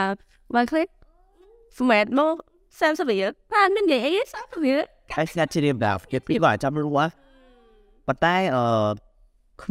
[0.54, 0.90] มาคลิป
[1.78, 2.20] สมัยโม
[2.80, 3.16] sam sắp bị
[3.52, 4.56] ผ่านเป็นไงไอ้ sam ส
[5.22, 7.08] I snatch it up ดาวเก็บพี่ก่อนจำรู้ว่า
[8.08, 8.88] ปัตใต้เอ่อ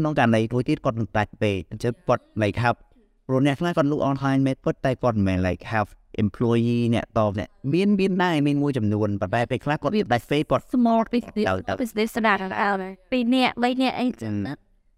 [0.05, 1.45] ต้องการในทุกที่กดแปดเป
[1.83, 2.75] จะกดไหนครับ
[3.31, 5.87] รู้เนี่ยคล้ายกดลูกออนไลน์เมทกดไต่กดแม่ไหนครับ
[6.23, 11.47] employee អ្នកតបអ្នកមានមានដែរមានមួយចំនួនប៉ុន្តែពេលខ្លះគាត់ដាច់ face គាត់ small business
[11.81, 14.35] business ស្ដាប់ដល់ពីអ្នកបីអ្នកអីចឹង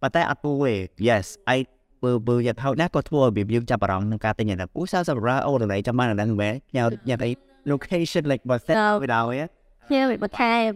[0.03, 0.75] ប៉ុន្តែអត់ពូទេ
[1.09, 1.59] yes I
[2.05, 7.31] បើបើយ៉ាងហោចណាស់ក៏ធ្វើឲ្យយើងចាប់អារម្មណ៍នឹងការទិញអាពូសៅសម្រាប់អូនឡៃចាំបានហ្នឹងមែនញ៉ាំញ៉ាំអី
[7.71, 10.69] location like បើសិនវាដល់ហ៎ញ៉ាំបន្ថែម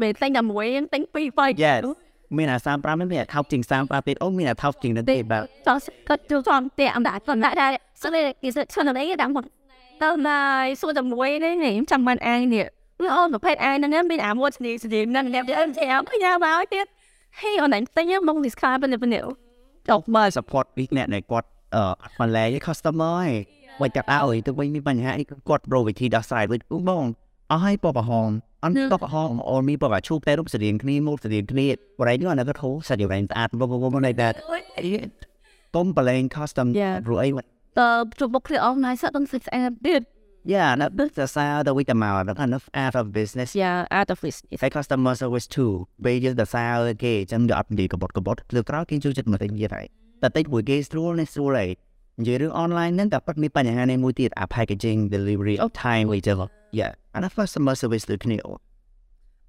[0.00, 1.82] ពេលទិញតែមួយទិញពីរបី Yes
[2.38, 7.70] មានអា35មានអាថោកជាង35ទៀតអូមានអាថោកជាងនោះទេបាទចង់គាត់ចូលចំតែអំដាក់គាត់ដាក់ដែរ
[8.02, 9.44] ស្អីគេសិឈនអីដាក់មក
[10.02, 12.66] ទៅណាយសួរតែមួយនេះខ្ញុំចាំបានអាយនេះ
[13.14, 15.70] អូនប្រភេទអាយហ្នឹងមានអាមួយស្នីស្នីហ្នឹងញ៉ាំទៅញ៉ាំ
[16.24, 16.86] ញ៉ាំមកទៀត
[17.40, 19.24] hey អូនតែញ៉ាំមក describe នេះនេះ
[19.88, 23.30] ចុះមើល support ពីអ្នកដែលគាត់អឺអត់មកលែង customer ឯង
[23.80, 27.04] បើចាប់ឲ្យទៅវិញមានបញ្ហាអីគាត់ប្រវិធីដោះស្រាយវិញឧបង
[27.52, 28.28] អស់ឲ្យបបហង
[28.64, 31.66] អន់បបហងអូមីបបឈូតែរូបស្រៀងគ្នាមកស្រៀងគ្នា
[32.00, 34.28] បរិយនោះអានោះក៏ធូរសាច់យ៉ាងស្អាតបបបបនៃតែ
[35.76, 36.66] កុំប្រឡែង custom
[37.06, 37.28] ព្រោះអី
[37.78, 40.02] តើជួបបុកគ្នាអស់ណាស់សក់ដល់ស្អាតទៀត
[40.42, 43.54] Yeah, and that's the side that we come out of kind of out of business.
[43.54, 45.72] Yeah out of business If customer service too
[46.04, 49.86] ពេលយើងទៅសារគេអញ្ចឹងយកអត់និយាយកបត់កបត់លើក្រោយគេជួយចិត្តមកតែនិយាយហើយ
[50.22, 51.70] តែតិចមួយគេស្រួលនេះស្រួលហើយ
[52.20, 56.36] និយាយរឿង online ហ្នឹងតែប៉ិតមានបញ្ហានេះមួយទៀតអា packaging delivery of time វិញចឹង
[56.78, 58.38] Yeah and a customer service ដូចគ្នា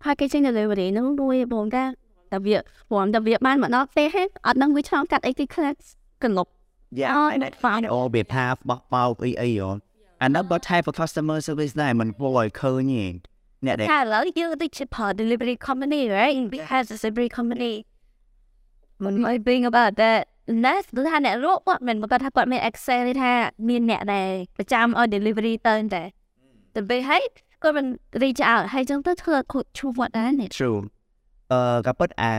[0.04, 1.84] packaging delivery ហ្នឹងមួយបងតា
[2.32, 2.58] តែវា
[2.90, 5.74] ព្រមតែវាបានមកដល់ផ្ទះហេអត់ដឹងវាឆ្លងកាត់អីគេខ្លះ
[6.24, 6.52] កន្លប់
[7.00, 9.70] Yeah Oh, and that's I find all វាថាបោះបោកអីអីយោ
[10.24, 13.06] and that but type of customer service ដែរมันពយឃើញទេ
[13.66, 17.74] អ្នកដែលថាឥឡូវយើងទៅជា part delivery company right we have a delivery company
[19.04, 20.22] មិនមិន bring about that
[20.66, 23.32] ណាស់គឺថាអ្នកលក់គាត់មិនគាត់ថាគាត់មាន access ទេថា
[23.70, 26.04] មានអ្នកដែលប្រចាំឲ្យ delivery ទៅតែ
[26.76, 27.24] ទៅពេលហើយ
[27.64, 27.86] គាត់មិន
[28.22, 30.80] reach out ហើយចឹងទៅធ្វើខូចឈ្មោះគាត់ដែរនេះ True
[31.52, 32.34] អឺការពិតអា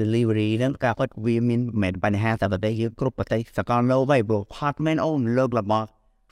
[0.00, 5.86] delivery ហ្នឹងការពិតវាមានមិនមែនបញ្ហាតែប្រទេសយើងគ្រប់ប្រទេសសកលលោកហើយព្រោះ apartment អូនលើករបស់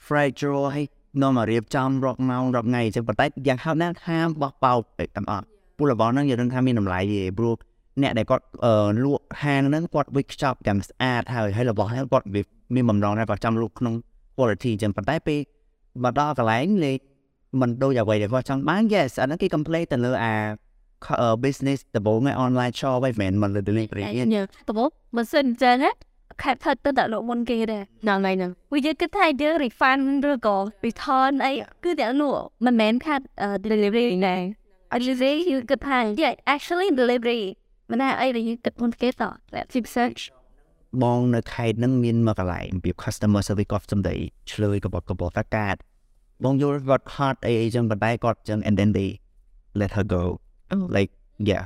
[0.07, 0.87] fragile ហើយ
[1.23, 5.45] នាំមករៀបចំរកម៉ោងរកថ្ងៃអញ្ចឹងប៉ុន្តែយ៉ាងហោចណាស់ថាបោះបោកពេកទាំងអស់
[5.79, 7.55] ពលរបស់ហ្នឹងយើងនឹងថាមានតម្លៃទេព្រោះ
[8.03, 12.43] អ្នកដែលគាត់អឺលក់ហាងហ្នឹងគាត់វិចខ្ចប់ទាំងស្អាតហើយហើយរបស់ហ្នឹងគាត់វា
[12.75, 13.95] មានបំណងថាគាត់ចាំលក់ក្នុង
[14.37, 15.41] quality អញ្ចឹងប៉ុន្តែពេល
[16.05, 16.99] មកដល់កន្លែងលេខ
[17.61, 20.35] មិនដូចអ្វីដែលគាត់ចង់បាន yes អាហ្នឹងគេ complain ទៅលើអា
[21.45, 24.81] business ដំបូងឯ online shop ហ្នឹងមិនមែនមិនលើ delivery ទេញ៉ាតប
[25.17, 25.93] បើសិនចឹងណា
[26.43, 31.53] ខែផិតទៅដាក់លក់មុនគេដែរហ្នឹងហើយហ្នឹងវាយើងគិតថាយើង refund ឬក៏ return អី
[31.85, 33.25] គឺតែលក់មិនមែនខាត់
[33.65, 34.37] delivery ណា
[35.01, 37.43] delivery យើងគិតថា yeah actually delivery
[37.91, 39.29] មិនណាអីដែលយើងគិតមុនគេតតែ
[39.75, 40.23] research
[41.03, 44.17] បងនៅខេត្តហ្នឹងមានមកកន្លែងពី customer service គាត់សំដី
[44.53, 45.77] ឆ្លើយក៏បត់ក៏បត់ថាកាត
[46.45, 49.11] បងយល់គាត់ hot អីអីចឹងប៉ុន្តែគាត់ចឹង and then they
[49.81, 50.25] let her go
[50.97, 51.13] like
[51.51, 51.65] yeah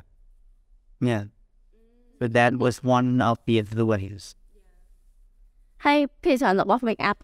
[1.09, 1.23] yeah
[2.19, 3.37] but that was one of
[3.79, 4.25] the ways
[5.85, 7.19] ហើយភាសារបស់ make up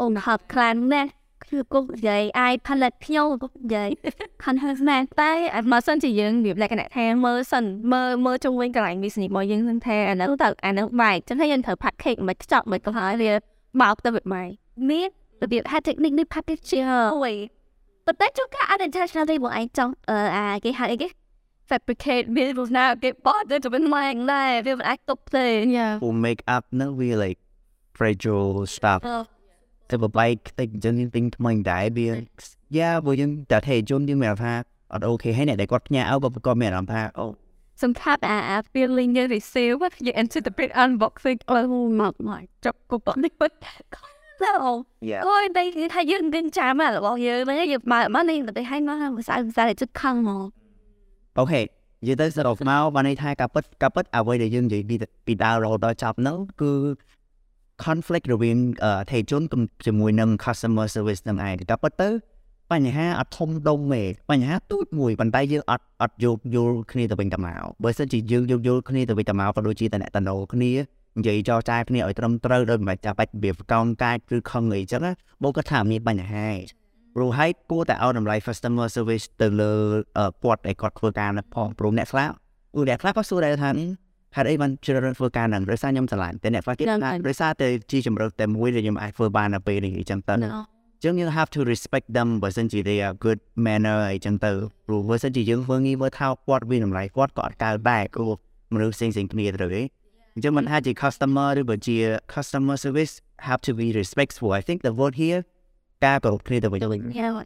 [0.00, 1.10] អូនហាត់ខ្លាំងណាស់
[1.46, 3.88] គឺគុកនិយាយអាចផលិតខ្ញុំគុកនិយាយ
[4.42, 5.32] ខាន់ហើយណាស់តែ
[5.72, 13.32] មកសិនជាយើងវាលក្ខណៈថាមើលសិនមើលមើលជុំវិញកន្លែង business របស់យើងសិនថាអានោះទៅអានោះបែកចឹងហើយយើងត្រូវ package មិនខ្ចប់មិនក៏ហើយវា
[13.80, 14.48] បោកទៅវាបែក
[14.90, 15.08] មាន
[15.42, 16.80] របៀប had technique នេះ package ជា
[17.14, 17.34] អូយ
[18.06, 21.08] ប៉ុន្តែជួនកាល unintentional ទេបងឯងចង់អឺអាគេហៅអីគេ
[21.70, 25.46] fabricate វាវាណាគេបោះទៅទៅមិនម៉ែងដែរវាមិនអាចទប់ទេ
[25.76, 27.40] យ៉ា who make up ហ្នឹងវា like
[27.98, 29.00] fragile stuff
[29.90, 32.08] តែបបែកតិចអញ្ចឹងយើងទិញថ្មីដែរវា
[32.78, 34.54] yeah ព្រោះយើងតែថេជនយើងមានអារម្មណ៍ថា
[34.92, 37.26] អត់អូខេហើយអ្នកដែលគាត់ផ្ញើឲ្យក៏គាត់មានអារម្មណ៍ថាអូ
[37.82, 41.60] សំខាន់អាអា feeling យើង receive យើង anticipate unboxing អឺ
[42.00, 43.72] មកមកចាប់កបនេះបាត់ទៅ
[45.10, 45.62] yeah អូយតែ
[45.94, 50.48] ថាយើងនឹងចាំអារបស់យើងហ្នឹងយើងមកមកនេះទៅឲ្យមកភាសាភាសាចិត្តខឹងមក
[51.38, 56.72] អូខេនិយាយទៅសរុបមកបានន័យថាការពិតការពិតអ្វីដែលយើងនិយាយពីពីដើមរហូតដល់ចប់ហ្នឹងគឺ
[57.84, 58.56] conflict រវាង
[59.10, 59.42] ថេជន
[59.86, 62.08] ជាមួយនឹង customer service នឹងឯងតែពិតទៅ
[62.72, 70.72] បញ្ហាអត់ធំដុំទេបញ្ហាទូចមួយប៉ុន្តែយើងអត់អត់យោគយល់គ្នាទៅវិញទៅមកបើសិនជាយើងយោគយល់គ្នាទៅវិញទៅមកក៏ដូចជាតំណតំណគ្នា
[71.18, 75.02] និយាយចរចាគ្នាឲ្យត្រឹមត្រូវដោយមិនចាំបាច់វាកោងកាចឬខឹងអីចឹង
[75.42, 76.48] បងគាត់ថាមានបញ្ហា
[77.14, 79.70] ព្រោះហើយគួរតែឲ្យតម្លៃ customer service ទៅលើ
[80.42, 82.28] គាត់ដែលគាត់ធ្វើការនៅផងព្រោះអ្នកខ្លះ
[82.76, 83.70] ឧអ្នកខ្លះក៏សួរដែរថា
[84.36, 86.96] ហេតុអីបានជ្រើសរើសធ្វើការហ្នឹងដោយសារខ្ញុំឆ្លាញ់តែអ្នកខ្លះគេថា
[87.28, 90.34] ដោយសារតែជាជំរឿតែមួយដែលខ្ញុំអាចធ្វើបាននៅពេលនេះអញ្ចឹងទៅ
[91.04, 94.52] ចឹងយើង have to respect them បើសិនជា they are good manner អីចឹងទៅ
[94.86, 98.32] ព្រោះបើសិនជាយើងធ្វើងារមើលថាគាត់វាតម្លៃគាត់ក៏អត់កើដែរព្រោះ
[98.74, 99.82] មនុស្សផ្សេងៗគ្នាទៅទេ
[100.34, 101.96] អញ្ចឹងមិនថាជា customer ឬបើជា
[102.34, 103.14] customer service
[103.48, 105.40] have to be respectful I think the word here
[106.04, 107.00] ការគោរពគ្នាទៅវិញទៅវិញ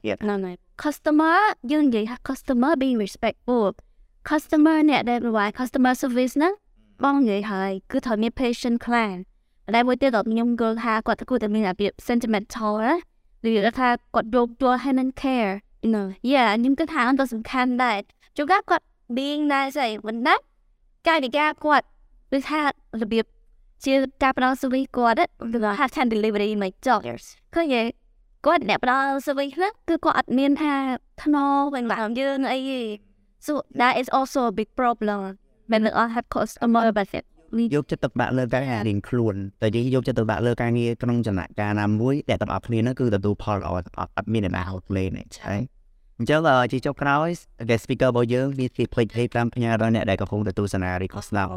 [0.09, 0.51] Yeah no no
[0.83, 1.39] customer
[1.71, 3.67] យើងនិយាយថា customer being respectful
[4.31, 6.51] customer អ្នកដែល provide customer service ណា
[7.05, 9.15] បងនិយាយហើយគឺត្រូវមាន patient ខ្លាំង
[9.75, 12.95] តែមួយទៀតដល់ខ្ញុំយល់ថាគាត់គួរតែមានរបៀប sentimental ណា
[13.49, 15.53] ឬថាគាត់យកយល់ហើយនឹង care
[15.95, 17.99] no yeah ខ្ញុំគិតថាអត់សំខាន់ដែរ
[18.37, 18.85] ជួនកាលគាត់
[19.17, 20.35] being nice ឯងមិនណា
[21.09, 21.87] កាយវិការគាត់
[22.37, 22.61] ឬថា
[23.03, 23.25] របៀប
[23.85, 23.93] ជា
[24.23, 25.19] ការផ្ដល់ service គាត់
[25.57, 26.99] ឬ have time delivery មកចុះ
[27.55, 27.83] ឃើញទេ
[28.47, 30.75] គាត់អ្នកផ្ដល់ service ហ្នឹងគឺគាត់អត់មានថា
[31.23, 32.81] ថ្នមវិញមកយើងអីទេ
[33.47, 35.19] so that is also a big problem
[35.71, 37.25] when we all have customer benefit
[37.75, 45.55] យកចិត្តទុកដាក់លើការងាររៀងខ្លួនតែយើងយកចិត្តទុកដាក់លើការងារក្នុងចំណាក់ការណាមួយដែលទាំងអស់គ្នាហ្នឹងគឺទទួលផលល្អអត់អត់មានអ្នកណាហត់លេងទេឆៃ
[46.19, 46.41] អញ្ចឹង
[46.73, 47.29] ជាចុងក្រោយ
[47.69, 51.51] guest speaker របស់យើងវាគេផ្លេចហេតាមផ្ញើដល់អ្នកដែលកំពុងទៅទស្សនា record ស្ដាប់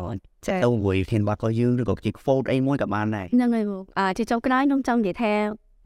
[0.63, 5.33] ទៅមួយធានបាត់របស់យើងឬក៏ជា quote អីមួយក៏បានដែរហ្នឹងហើយបងអឺជាចុងក្រោយខ្ញុំចង់និយាយថា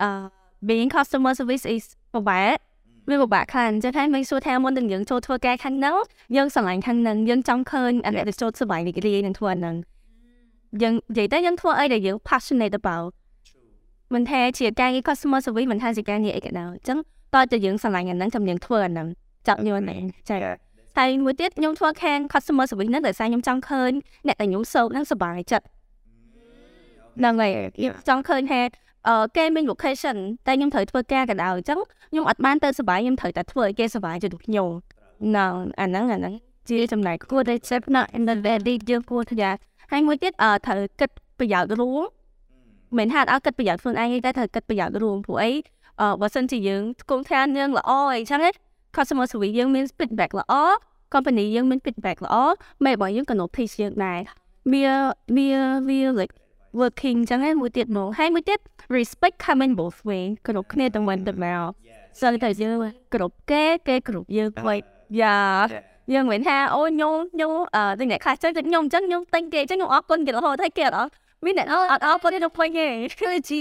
[0.03, 2.57] អឺ being customer service is ពិបាក
[3.09, 5.95] វាពិបាកខ្លាំងចឹងហើយមិនសួរថាមុននឹងយើងចូលធ្វើការខាងហ្នឹង
[6.35, 9.75] យើងស្រឡាញ់ខាងហ្នឹងយើងចង់ឃើញអរិយជនសុបាយរីករាយនឹងធ្វើហ្នឹង
[10.81, 13.09] យើងនិយាយទៅយើងធ្វើអីដែលយើង passionate about
[14.13, 16.97] មិនថាជាការងារ customer service មិនថាជាការងារអីក៏ដោយអញ្ចឹង
[17.35, 19.07] តើតើយើងស្រឡាញ់អាហ្នឹងចាំយើងធ្វើអាហ្នឹង
[19.47, 20.37] ចាប់យល់ហ្នឹងចា
[20.97, 23.91] ហើយមួយទៀតខ្ញុំធ្វើខាង customer service ហ្នឹងដោយសារខ្ញុំចង់ឃើញ
[24.27, 25.65] អ្នកដែលខ្ញុំសោកហ្នឹងសុបាយចិត្ត
[27.19, 28.69] ហ្នឹងហើយខ្ញុំចង់ឃើញថាអឺ
[29.37, 31.79] គេមាន location តែខ្ញុំត្រូវធ្វើការក៏ដោយអញ្ចឹង
[32.11, 34.69] ខ្ញុំអត់បានទៅសុបាយខ្ញុំត្រូវតែធ្វើឲ្យគេសុបាយជាមួយខ្ញុំ
[35.23, 36.33] ហ្នឹងអាហ្នឹងអាហ្នឹង
[36.69, 39.51] ជាចំណែកគួរតែ step not in the very យើងគួរថា
[39.91, 42.03] ហើយមួយទៀតអឺត្រូវគិតប្រយោជន៍រួម
[42.97, 45.51] មិនថាអត់គិតប្រយោជន៍ខ្លួនឯងទេត្រូវគិតប្រយោជន៍រួមព្រោះអី
[46.01, 48.49] អឺបើសិនជាយើងគុំថាយើងល្អអីចឹងណា
[48.95, 50.53] customer service យើងមាន feedback ល្អ
[51.13, 52.35] company យើងមាន feedback ល្អ
[52.83, 54.19] មេរបស់យើងក៏ notice យើងដែរ
[54.71, 54.85] វា
[55.35, 55.49] វា
[55.87, 56.33] វា like
[56.79, 58.59] working ចឹងហើយមួយទៀតមកហើយមួយទៀត
[58.97, 61.69] respect coming both way គ្រប់គ្នាទាំងវិញទាំងមក
[62.21, 62.75] សឹងតែយើង
[63.13, 64.69] គ្រប់គេគេគ្រប់យើងໄວ
[65.21, 65.37] យ៉ា
[66.13, 71.09] យើងមិនថាអូខ្ញុំខ្ញុំអឺតែអ្នកខ្លះចឹងតែខ្ញុំចឹងខ្ញុំតែងគេចឹងខ្ញុំអរគុណគេរហូតហើយគេអត់
[71.45, 72.87] មានអ្នកអត់អរគុណទេទៅពេញទេ
[73.21, 73.59] គឺជា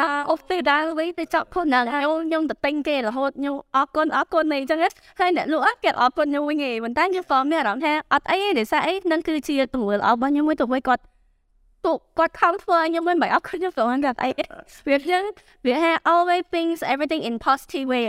[0.00, 4.78] ណាអូទៅដើរវិញទៅចាប់ខ្លួនណាខ្ញុំទៅតែងគេរហូតខ្ញុំអរគុណអរគុណនេះចឹង
[5.20, 11.02] ហើយអ្នកលក់គេអរគុណខ្ញុំវិញឯងប៉ុន្តែខ្ញុំក៏មានអារម្មណ៍ថាអត់អីទេដោយសារអីនឹងគឺជាទង្វើល្អរបស់ខ្ញុំមួយទៅវិញគាត់
[11.86, 14.30] ទូគាត់ខំធ្វើខ្ញុំមិនបាច់អរគុណខ្ញុំក៏មិនគាត់អី
[14.88, 15.24] វាចឹង
[15.66, 18.04] វាថា always things everything in positive way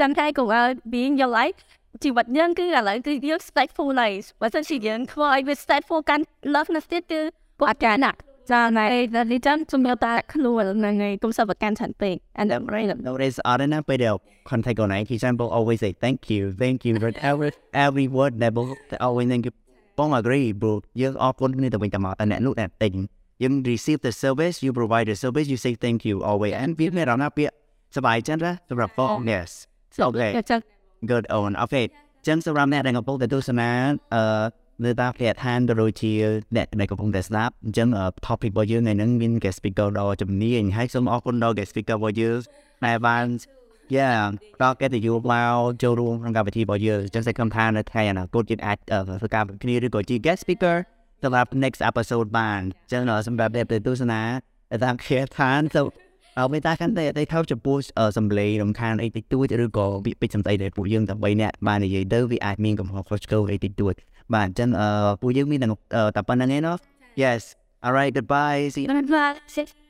[0.00, 1.58] ចាំតែកុំឲ្យ being your life
[2.02, 7.20] ជីវិតយើងគឺឥឡូវគឺយើង stateful life បើមិនជាយើងធ្វើឲ្យវា stateful កាន់ love ណាស់ទៀតគឺ
[7.60, 8.18] គាត់អត់ការណាក់
[8.52, 15.92] ចាណែតែនេះចាំជំនឿតាខ្លួនហ្នឹងហើយកុំសបកាន់ឆាន់ពេក and I'm right No, there's other than but they'll contact on For example, always say
[16.04, 17.50] thank you, thank you for every
[17.86, 18.66] every word level
[19.06, 19.54] always thank you.
[19.96, 20.72] Bong agree, bro.
[21.00, 22.92] យើងអរគុណគ្នាទៅវិញទៅមកតែអ្នកនោះអ្នកទិញ
[23.42, 27.54] យើង receive the service you provide the service you say thank you always and វាមានអារម្មណ៍ថាពាក្យ
[27.96, 29.50] សប្បាយចិត្តណាសម្រាប់បង yes
[30.08, 30.60] okay ចឹង
[31.10, 31.84] good on okay
[32.26, 33.70] ចឹងសម្រាប់អ្នកដែលកំពុងតែទស្សនា
[34.14, 36.12] អឺនៅតាមផ្ទះឋានក៏ដូចជា
[36.56, 37.88] អ្នកដែលកំពុងតែស្ដាប់អញ្ចឹង
[38.26, 42.36] topic របស់យើងថ្ងៃហ្នឹងមាន guest speaker ដ៏ជំនាញហើយសូមអរគុណដល់ guest speaker របស់យើង
[42.86, 43.24] ដែលបាន
[43.96, 44.18] yeah
[44.62, 48.78] ដល់កិត្តិយសមកចូលរួមក្នុងកម្មវិធីរបស់យើងអញ្ចឹងសេចក្ដីថានៅថ្ងៃអនាគតយើងអាច
[49.20, 50.76] ធ្វើការគ្នាឬក៏ជា guest speaker
[51.24, 54.20] សម្រាប់ next episode បានអញ្ចឹងសម្រាប់អ្នកទស្សនា
[54.84, 55.82] តាមខេឋានទៅ
[56.38, 57.76] អើមេតាកាន់តែតែខោចំពោះ
[58.16, 63.94] សំឡេងរំខានអីតិចតួចឬក៏ពាក្យពេចន៍សំដីដែលពួកយើងតែ3នាក់បាននិយាយទៅវាអាចមានកំហុសខុសឆ្គងអីតិចតួច
[64.34, 64.88] បាទអញ្ចឹងអឺ
[65.22, 65.68] ពួកយើងមានតែ
[66.28, 66.76] ប៉ុណ្្នឹងឯណោះ
[67.22, 67.42] Yes
[67.84, 69.83] alright goodbye see you Bye.